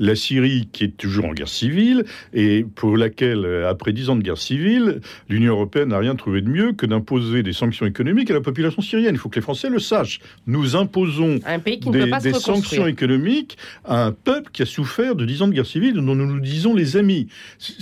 La 0.00 0.16
Syrie 0.16 0.68
qui 0.72 0.84
est 0.84 0.96
toujours 0.96 1.26
en 1.26 1.32
guerre 1.32 1.48
civile 1.48 2.04
et 2.32 2.64
pour 2.74 2.96
laquelle, 2.96 3.44
euh, 3.44 3.70
après 3.70 3.92
dix 3.92 4.10
ans 4.10 4.16
de 4.16 4.22
guerre 4.22 4.38
civile, 4.38 5.00
l'Union 5.28 5.52
européenne 5.52 5.90
n'a 5.90 5.98
rien 5.98 6.16
trouvé 6.16 6.40
de 6.40 6.48
mieux 6.48 6.72
que 6.72 6.86
d'imposer 6.86 7.42
des 7.42 7.52
sanctions 7.52 7.86
économiques 7.86 8.30
à 8.30 8.34
la 8.34 8.40
population 8.40 8.82
syrienne. 8.82 9.14
Il 9.14 9.18
faut 9.18 9.28
que 9.28 9.36
les 9.36 9.42
Français 9.42 9.68
le 9.68 9.78
sachent. 9.78 10.20
Nous 10.46 10.74
imposons 10.74 11.38
Un 11.46 11.58
pays 11.58 11.78
qui 11.78 11.88
ne 11.88 11.92
des, 11.92 12.04
peut 12.04 12.10
pas 12.10 12.20
se 12.20 12.28
des 12.28 12.34
sanctions 12.34 12.86
économiques 12.86 13.56
à 13.84 14.06
un 14.06 14.12
peuple 14.12 14.50
qui 14.52 14.62
a 14.62 14.66
souffert 14.66 15.14
de 15.14 15.24
10 15.24 15.42
ans 15.42 15.48
de 15.48 15.52
guerre 15.52 15.66
civile 15.66 15.94
dont 15.94 16.14
nous 16.14 16.26
nous 16.26 16.40
disons 16.40 16.74
les 16.74 16.96
amis. 16.96 17.28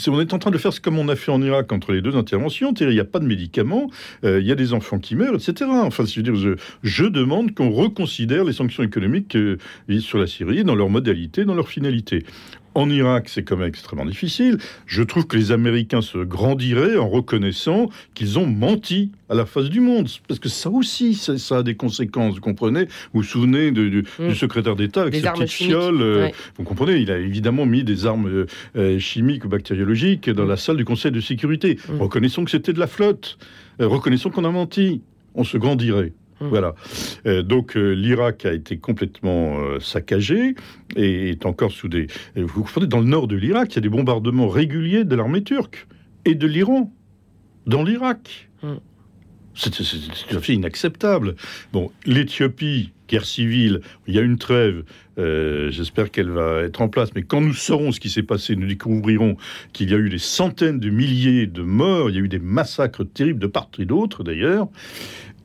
On 0.08 0.20
est 0.20 0.34
en 0.34 0.38
train 0.38 0.50
de 0.50 0.58
faire 0.58 0.72
ce 0.72 0.80
comme 0.80 0.98
on 0.98 1.08
a 1.08 1.16
fait 1.16 1.30
en 1.30 1.40
Irak 1.40 1.72
entre 1.72 1.92
les 1.92 2.02
deux 2.02 2.16
interventions. 2.16 2.74
Il 2.80 2.88
n'y 2.88 3.00
a 3.00 3.04
pas 3.04 3.20
de 3.20 3.26
médicaments, 3.26 3.90
euh, 4.24 4.40
il 4.40 4.46
y 4.46 4.52
a 4.52 4.56
des 4.56 4.72
enfants 4.72 4.98
qui 4.98 5.14
meurent, 5.14 5.36
etc. 5.36 5.70
Enfin, 5.70 6.04
je, 6.04 6.16
veux 6.16 6.22
dire, 6.22 6.34
je, 6.34 6.50
je 6.82 7.04
demande 7.04 7.54
qu'on 7.54 7.70
reconsidère 7.70 8.44
les 8.44 8.52
sanctions 8.52 8.82
économiques 8.82 9.36
euh, 9.36 9.58
sur 10.00 10.18
la 10.18 10.26
Syrie 10.26 10.64
dans 10.64 10.74
leur 10.74 10.90
modalité, 10.90 11.44
dans 11.44 11.54
leur 11.54 11.68
finalité. 11.68 12.07
En 12.74 12.90
Irak, 12.90 13.28
c'est 13.28 13.42
quand 13.42 13.56
même 13.56 13.66
extrêmement 13.68 14.04
difficile. 14.04 14.58
Je 14.86 15.02
trouve 15.02 15.26
que 15.26 15.36
les 15.36 15.50
Américains 15.50 16.02
se 16.02 16.18
grandiraient 16.18 16.96
en 16.96 17.08
reconnaissant 17.08 17.88
qu'ils 18.14 18.38
ont 18.38 18.46
menti 18.46 19.10
à 19.28 19.34
la 19.34 19.46
face 19.46 19.68
du 19.68 19.80
monde. 19.80 20.06
Parce 20.28 20.38
que 20.38 20.48
ça 20.48 20.70
aussi, 20.70 21.14
ça, 21.14 21.38
ça 21.38 21.56
a 21.58 21.62
des 21.64 21.74
conséquences. 21.74 22.36
Vous 22.36 22.40
comprenez? 22.40 22.84
Vous 23.12 23.20
vous 23.20 23.22
souvenez 23.24 23.72
de- 23.72 23.88
du, 23.88 24.04
Mm. 24.20 24.28
du 24.28 24.34
secrétaire 24.36 24.76
d'État 24.76 25.00
avec 25.02 25.14
Des 25.14 25.20
ses 25.22 25.30
petites 25.32 25.50
fioles 25.50 26.00
euh, 26.02 26.24
ouais. 26.26 26.34
Vous 26.56 26.62
comprenez? 26.62 26.98
Il 26.98 27.10
a 27.10 27.18
évidemment 27.18 27.66
mis 27.66 27.82
des 27.82 28.06
armes 28.06 28.28
euh, 28.28 28.46
euh, 28.76 28.98
chimiques 29.00 29.44
ou 29.44 29.48
bactériologiques 29.48 30.30
dans 30.30 30.44
la 30.44 30.56
salle 30.56 30.76
du 30.76 30.84
Conseil 30.84 31.10
de 31.10 31.20
sécurité. 31.20 31.78
Mm. 31.88 32.00
Reconnaissons 32.00 32.44
que 32.44 32.50
c'était 32.52 32.74
de 32.74 32.78
la 32.78 32.86
flotte. 32.86 33.38
Euh, 33.80 33.88
reconnaissons 33.88 34.30
qu'on 34.30 34.44
a 34.44 34.50
menti. 34.52 35.00
On 35.34 35.42
se 35.42 35.56
grandirait. 35.58 36.12
Mm. 36.40 36.46
Voilà. 36.48 36.74
Euh, 37.26 37.42
donc 37.42 37.76
euh, 37.76 37.92
l'Irak 37.92 38.46
a 38.46 38.52
été 38.52 38.78
complètement 38.78 39.58
euh, 39.60 39.80
saccagé 39.80 40.54
et 40.96 41.30
est 41.30 41.46
encore 41.46 41.72
sous 41.72 41.88
des. 41.88 42.06
euh, 42.36 42.44
Vous 42.44 42.62
comprenez, 42.62 42.86
dans 42.86 43.00
le 43.00 43.06
nord 43.06 43.26
de 43.28 43.36
l'Irak, 43.36 43.72
il 43.72 43.76
y 43.76 43.78
a 43.78 43.82
des 43.82 43.88
bombardements 43.88 44.48
réguliers 44.48 45.04
de 45.04 45.14
l'armée 45.16 45.42
turque 45.42 45.86
et 46.24 46.34
de 46.34 46.46
l'Iran 46.46 46.92
dans 47.66 47.82
l'Irak. 47.82 48.48
Mm. 48.62 48.74
C'est 49.54 49.70
tout 49.70 49.82
à 50.36 50.40
fait 50.40 50.54
inacceptable. 50.54 51.34
Bon, 51.72 51.90
l'Éthiopie, 52.06 52.92
guerre 53.08 53.24
civile, 53.24 53.80
il 54.06 54.14
y 54.14 54.18
a 54.18 54.22
une 54.22 54.38
trêve. 54.38 54.84
euh, 55.18 55.68
J'espère 55.72 56.12
qu'elle 56.12 56.30
va 56.30 56.60
être 56.62 56.80
en 56.80 56.88
place. 56.88 57.10
Mais 57.16 57.22
quand 57.22 57.40
nous 57.40 57.54
saurons 57.54 57.90
ce 57.90 57.98
qui 57.98 58.08
s'est 58.08 58.22
passé, 58.22 58.54
nous 58.54 58.68
découvrirons 58.68 59.36
qu'il 59.72 59.90
y 59.90 59.94
a 59.94 59.98
eu 59.98 60.10
des 60.10 60.18
centaines 60.18 60.78
de 60.78 60.90
milliers 60.90 61.48
de 61.48 61.62
morts. 61.62 62.08
Il 62.08 62.14
y 62.14 62.18
a 62.20 62.22
eu 62.22 62.28
des 62.28 62.38
massacres 62.38 63.02
terribles 63.04 63.40
de 63.40 63.48
part 63.48 63.68
et 63.80 63.84
d'autre, 63.84 64.22
d'ailleurs. 64.22 64.68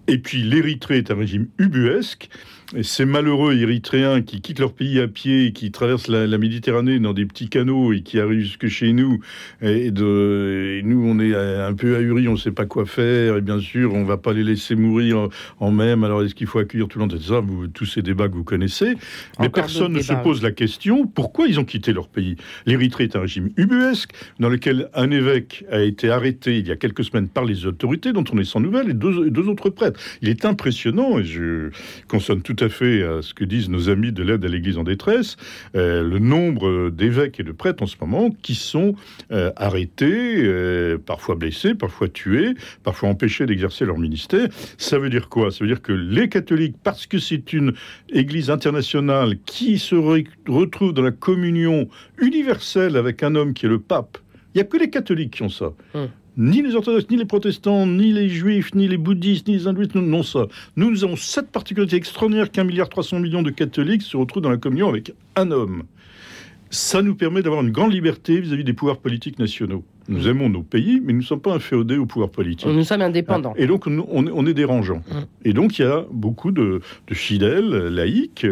Et 0.07 0.17
puis 0.17 0.43
l'Érythrée 0.43 0.97
est 0.97 1.11
un 1.11 1.15
régime 1.15 1.47
ubuesque. 1.57 2.29
Et 2.75 2.83
ces 2.83 3.05
malheureux 3.05 3.55
Érythréens 3.55 4.21
qui 4.21 4.41
quittent 4.41 4.59
leur 4.59 4.73
pays 4.73 4.99
à 4.99 5.07
pied, 5.07 5.51
qui 5.53 5.71
traversent 5.71 6.07
la, 6.07 6.25
la 6.25 6.37
Méditerranée 6.37 6.99
dans 6.99 7.13
des 7.13 7.25
petits 7.25 7.47
canaux 7.47 7.93
et 7.93 8.01
qui 8.01 8.19
arrivent 8.19 8.41
jusque 8.41 8.67
chez 8.67 8.93
nous, 8.93 9.19
et, 9.61 9.91
de, 9.91 10.79
et 10.79 10.83
nous 10.83 11.03
on 11.05 11.19
est 11.19 11.35
un 11.35 11.73
peu 11.73 11.95
ahuris, 11.95 12.27
on 12.27 12.33
ne 12.33 12.37
sait 12.37 12.51
pas 12.51 12.65
quoi 12.65 12.85
faire, 12.85 13.37
et 13.37 13.41
bien 13.41 13.59
sûr 13.59 13.93
on 13.93 14.03
va 14.03 14.17
pas 14.17 14.33
les 14.33 14.43
laisser 14.43 14.75
mourir 14.75 15.19
en, 15.19 15.29
en 15.59 15.71
même, 15.71 16.03
alors 16.03 16.23
est-ce 16.23 16.33
qu'il 16.33 16.47
faut 16.47 16.59
accueillir 16.59 16.87
tout 16.87 16.97
le 16.97 17.05
monde? 17.05 17.13
Vous, 17.45 17.67
tous 17.67 17.85
ces 17.85 18.01
débats 18.01 18.27
que 18.27 18.33
vous 18.33 18.43
connaissez. 18.43 18.95
Mais 19.39 19.47
Encore 19.47 19.51
personne 19.51 19.93
ne 19.93 20.01
se 20.01 20.13
pose 20.13 20.41
la 20.41 20.51
question 20.51 21.05
pourquoi 21.05 21.47
ils 21.47 21.59
ont 21.59 21.65
quitté 21.65 21.93
leur 21.93 22.07
pays? 22.07 22.37
L'Érythrée 22.65 23.03
est 23.03 23.15
un 23.15 23.21
régime 23.21 23.49
ubuesque 23.57 24.11
dans 24.39 24.49
lequel 24.49 24.89
un 24.93 25.11
évêque 25.11 25.63
a 25.71 25.81
été 25.81 26.09
arrêté 26.09 26.57
il 26.57 26.67
y 26.67 26.71
a 26.71 26.75
quelques 26.75 27.03
semaines 27.03 27.27
par 27.27 27.45
les 27.45 27.65
autorités, 27.65 28.13
dont 28.13 28.23
on 28.31 28.37
est 28.39 28.43
sans 28.43 28.59
nouvelles, 28.59 28.89
et 28.89 28.93
deux, 28.93 29.47
autres 29.47 29.69
prêtres. 29.69 29.99
Il 30.21 30.29
est 30.29 30.45
impressionnant, 30.45 31.19
et 31.19 31.23
je 31.23 31.69
consonne 32.07 32.41
tout 32.41 32.55
à 32.59 32.62
fait 32.69 33.03
à 33.03 33.21
ce 33.21 33.33
que 33.33 33.43
disent 33.43 33.69
nos 33.69 33.89
amis 33.89 34.11
de 34.11 34.23
l'aide 34.23 34.43
à 34.43 34.47
l'Église 34.47 34.77
en 34.77 34.83
détresse, 34.83 35.37
euh, 35.75 36.03
le 36.03 36.19
nombre 36.19 36.89
d'évêques 36.89 37.39
et 37.39 37.43
de 37.43 37.51
prêtres 37.51 37.83
en 37.83 37.87
ce 37.87 37.95
moment 38.01 38.29
qui 38.41 38.55
sont 38.55 38.95
euh, 39.31 39.51
arrêtés, 39.55 40.43
euh, 40.43 40.97
parfois 40.97 41.35
blessés, 41.35 41.75
parfois 41.75 42.07
tués, 42.09 42.53
parfois 42.83 43.09
empêchés 43.09 43.45
d'exercer 43.45 43.85
leur 43.85 43.97
ministère. 43.97 44.47
Ça 44.77 44.99
veut 44.99 45.09
dire 45.09 45.29
quoi? 45.29 45.51
Ça 45.51 45.59
veut 45.63 45.67
dire 45.67 45.81
que 45.81 45.93
les 45.93 46.29
catholiques, 46.29 46.75
parce 46.83 47.07
que 47.07 47.19
c'est 47.19 47.53
une 47.53 47.73
Église 48.09 48.49
internationale 48.49 49.37
qui 49.45 49.79
se 49.79 49.95
re- 49.95 50.27
retrouve 50.47 50.93
dans 50.93 51.01
la 51.01 51.11
communion 51.11 51.87
universelle 52.19 52.95
avec 52.97 53.23
un 53.23 53.35
homme 53.35 53.53
qui 53.53 53.65
est 53.65 53.69
le 53.69 53.79
pape, 53.79 54.17
il 54.53 54.57
n'y 54.57 54.61
a 54.61 54.65
que 54.65 54.77
les 54.77 54.89
catholiques 54.89 55.31
qui 55.31 55.43
ont 55.43 55.49
ça. 55.49 55.73
Hum. 55.93 56.07
Ni 56.35 56.63
les 56.63 56.75
orthodoxes, 56.75 57.09
ni 57.11 57.17
les 57.17 57.25
protestants, 57.25 57.85
ni 57.85 58.11
les 58.11 58.27
juifs, 58.27 58.73
ni 58.73 58.87
les 58.87 58.97
bouddhistes, 58.97 59.47
ni 59.47 59.57
les 59.57 59.67
hindouistes 59.67 59.93
n'ont 59.93 60.23
ça. 60.23 60.47
Nous, 60.75 60.89
nous 60.89 61.03
avons 61.03 61.15
cette 61.15 61.51
particularité 61.51 61.95
extraordinaire 61.95 62.49
qu'un 62.49 62.63
milliard 62.63 62.89
300 62.89 63.19
millions 63.19 63.43
de 63.43 63.51
catholiques 63.51 64.01
se 64.01 64.17
retrouvent 64.17 64.41
dans 64.41 64.49
la 64.49 64.57
communion 64.57 64.89
avec 64.89 65.13
un 65.35 65.51
homme. 65.51 65.83
Ça 66.71 67.03
nous 67.03 67.13
permet 67.13 67.43
d'avoir 67.43 67.61
une 67.61 67.69
grande 67.69 67.93
liberté 67.93 68.41
vis-à-vis 68.41 68.63
des 68.63 68.73
pouvoirs 68.73 68.97
politiques 68.97 69.37
nationaux. 69.37 69.83
Nous 70.09 70.27
aimons 70.27 70.49
nos 70.49 70.63
pays, 70.63 71.01
mais 71.03 71.13
nous 71.13 71.19
ne 71.19 71.23
sommes 71.23 71.39
pas 71.39 71.53
inféodés 71.53 71.97
aux 71.97 72.05
pouvoirs 72.05 72.29
politiques. 72.29 72.67
Nous 72.67 72.83
sommes 72.83 73.01
indépendants. 73.01 73.53
Et 73.55 73.67
donc, 73.67 73.87
on, 73.87 74.45
est- 74.47 74.53
dérangeant. 74.53 74.97
Mm. 74.97 75.45
Et 75.45 75.53
donc, 75.53 75.79
il 75.79 75.83
y 75.83 75.85
a 75.85 76.05
beaucoup 76.11 76.51
de, 76.51 76.81
de 77.07 77.13
fidèles, 77.13 77.69
laïcs, 77.69 78.45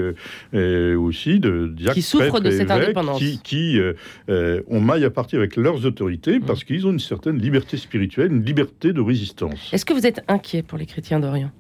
euh, 0.53 0.95
aussi 0.97 1.39
de 1.39 1.67
diacres, 1.67 1.95
Qui 1.95 2.01
souffrent 2.01 2.39
de 2.39 2.47
et 2.47 2.51
cette 2.51 2.69
évêques, 2.69 2.83
indépendance. 2.83 3.19
Qui, 3.19 3.39
qui, 3.43 3.79
euh, 3.79 3.93
euh, 4.29 4.61
ont 4.67 4.79
maille 4.81 5.03
à 5.03 5.09
partir 5.09 5.39
avec 5.39 5.57
leurs 5.57 5.85
autorités 5.85 6.39
Mm. 6.39 6.43
parce 6.45 6.63
qu'ils 6.63 6.87
ont 6.87 6.91
une 6.91 6.99
certaine 6.99 7.37
liberté 7.37 7.75
spirituelle, 7.77 8.31
une 8.31 8.43
liberté 8.45 8.93
de 8.93 9.01
résistance. 9.01 9.69
Est-ce 9.73 9.85
que 9.85 9.93
vous 9.93 10.05
êtes 10.07 10.21
inquiet 10.27 10.63
pour 10.63 10.77
les 10.77 10.85
chrétiens 10.85 11.19
d'Orient 11.19 11.51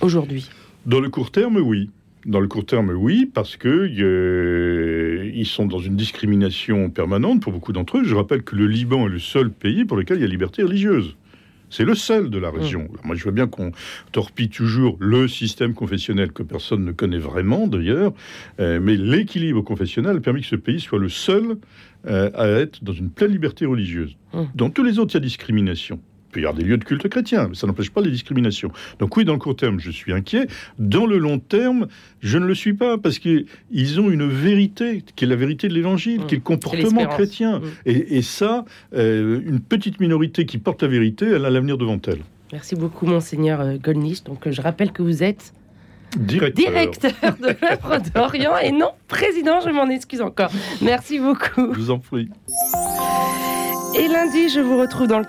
aujourd'hui? 0.00 0.48
Dans 0.86 1.00
le 1.00 1.10
court 1.10 1.30
terme, 1.30 1.58
oui. 1.58 1.90
Dans 2.26 2.40
le 2.40 2.48
court 2.48 2.66
terme, 2.66 2.90
oui, 2.90 3.30
parce 3.32 3.56
que 3.56 3.68
euh, 3.68 4.89
ils 5.34 5.46
sont 5.46 5.66
dans 5.66 5.78
une 5.78 5.96
discrimination 5.96 6.90
permanente 6.90 7.42
pour 7.42 7.52
beaucoup 7.52 7.72
d'entre 7.72 7.98
eux. 7.98 8.04
Je 8.04 8.14
rappelle 8.14 8.42
que 8.42 8.56
le 8.56 8.66
Liban 8.66 9.06
est 9.06 9.10
le 9.10 9.18
seul 9.18 9.50
pays 9.50 9.84
pour 9.84 9.96
lequel 9.96 10.18
il 10.18 10.20
y 10.22 10.24
a 10.24 10.28
liberté 10.28 10.62
religieuse. 10.62 11.16
C'est 11.70 11.84
le 11.84 11.94
seul 11.94 12.30
de 12.30 12.38
la 12.38 12.50
région. 12.50 12.88
Alors 12.90 13.06
moi, 13.06 13.14
je 13.14 13.24
veux 13.24 13.30
bien 13.30 13.46
qu'on 13.46 13.70
torpille 14.10 14.48
toujours 14.48 14.96
le 14.98 15.28
système 15.28 15.72
confessionnel 15.72 16.32
que 16.32 16.42
personne 16.42 16.84
ne 16.84 16.90
connaît 16.90 17.18
vraiment, 17.18 17.68
d'ailleurs, 17.68 18.12
euh, 18.58 18.80
mais 18.82 18.96
l'équilibre 18.96 19.62
confessionnel 19.62 20.16
a 20.16 20.20
permis 20.20 20.40
que 20.40 20.48
ce 20.48 20.56
pays 20.56 20.80
soit 20.80 20.98
le 20.98 21.08
seul 21.08 21.58
euh, 22.06 22.30
à 22.34 22.48
être 22.48 22.82
dans 22.82 22.92
une 22.92 23.10
pleine 23.10 23.30
liberté 23.30 23.66
religieuse. 23.66 24.16
Hum. 24.32 24.48
Dans 24.56 24.70
tous 24.70 24.82
les 24.82 24.98
autres, 24.98 25.14
il 25.14 25.18
y 25.18 25.18
a 25.18 25.20
discrimination. 25.20 26.00
Il 26.30 26.34
peut 26.34 26.40
y 26.40 26.44
avoir 26.44 26.54
des 26.54 26.62
lieux 26.62 26.76
de 26.78 26.84
culte 26.84 27.08
chrétien, 27.08 27.48
mais 27.48 27.56
ça 27.56 27.66
n'empêche 27.66 27.90
pas 27.90 28.00
les 28.00 28.10
discriminations. 28.12 28.70
Donc 29.00 29.16
oui, 29.16 29.24
dans 29.24 29.32
le 29.32 29.40
court 29.40 29.56
terme, 29.56 29.80
je 29.80 29.90
suis 29.90 30.12
inquiet. 30.12 30.46
Dans 30.78 31.04
le 31.04 31.18
long 31.18 31.40
terme, 31.40 31.88
je 32.20 32.38
ne 32.38 32.46
le 32.46 32.54
suis 32.54 32.72
pas, 32.72 32.98
parce 32.98 33.18
qu'ils 33.18 34.00
ont 34.00 34.10
une 34.10 34.28
vérité, 34.28 35.02
qui 35.16 35.24
est 35.24 35.28
la 35.28 35.34
vérité 35.34 35.66
de 35.66 35.74
l'Évangile, 35.74 36.20
Mm. 36.20 36.26
qui 36.26 36.34
est 36.36 36.38
le 36.38 36.44
comportement 36.44 37.04
chrétien. 37.06 37.58
Mm. 37.58 37.62
Et, 37.86 38.16
et 38.18 38.22
ça, 38.22 38.64
euh, 38.94 39.40
une 39.44 39.58
petite 39.58 39.98
minorité 39.98 40.46
qui 40.46 40.58
porte 40.58 40.82
la 40.82 40.88
vérité, 40.88 41.26
elle 41.26 41.44
a 41.44 41.50
l'avenir 41.50 41.76
devant 41.78 41.98
elle. 42.06 42.20
Merci 42.52 42.76
beaucoup, 42.76 43.06
Monseigneur 43.06 43.60
euh, 43.60 43.76
Golnisch. 43.82 44.22
Donc, 44.22 44.46
euh, 44.46 44.52
je 44.52 44.62
rappelle 44.62 44.92
que 44.92 45.02
vous 45.02 45.24
êtes 45.24 45.52
Directeur. 46.16 46.72
directeur 46.72 47.12
de 47.40 47.56
l'œuvre 47.60 47.98
d'Orient 48.14 48.56
et 48.58 48.70
non 48.72 48.90
président, 49.08 49.60
je 49.60 49.70
m'en 49.70 49.88
excuse 49.88 50.20
encore. 50.20 50.50
Merci 50.82 51.18
beaucoup. 51.18 51.72
Je 51.74 51.78
vous 51.78 51.90
en 51.90 51.98
prie. 51.98 52.28
Et 53.98 54.06
lundi, 54.08 54.48
je 54.48 54.60
vous 54.60 54.78
retrouve 54.78 55.08
dans 55.08 55.18
le 55.18 55.24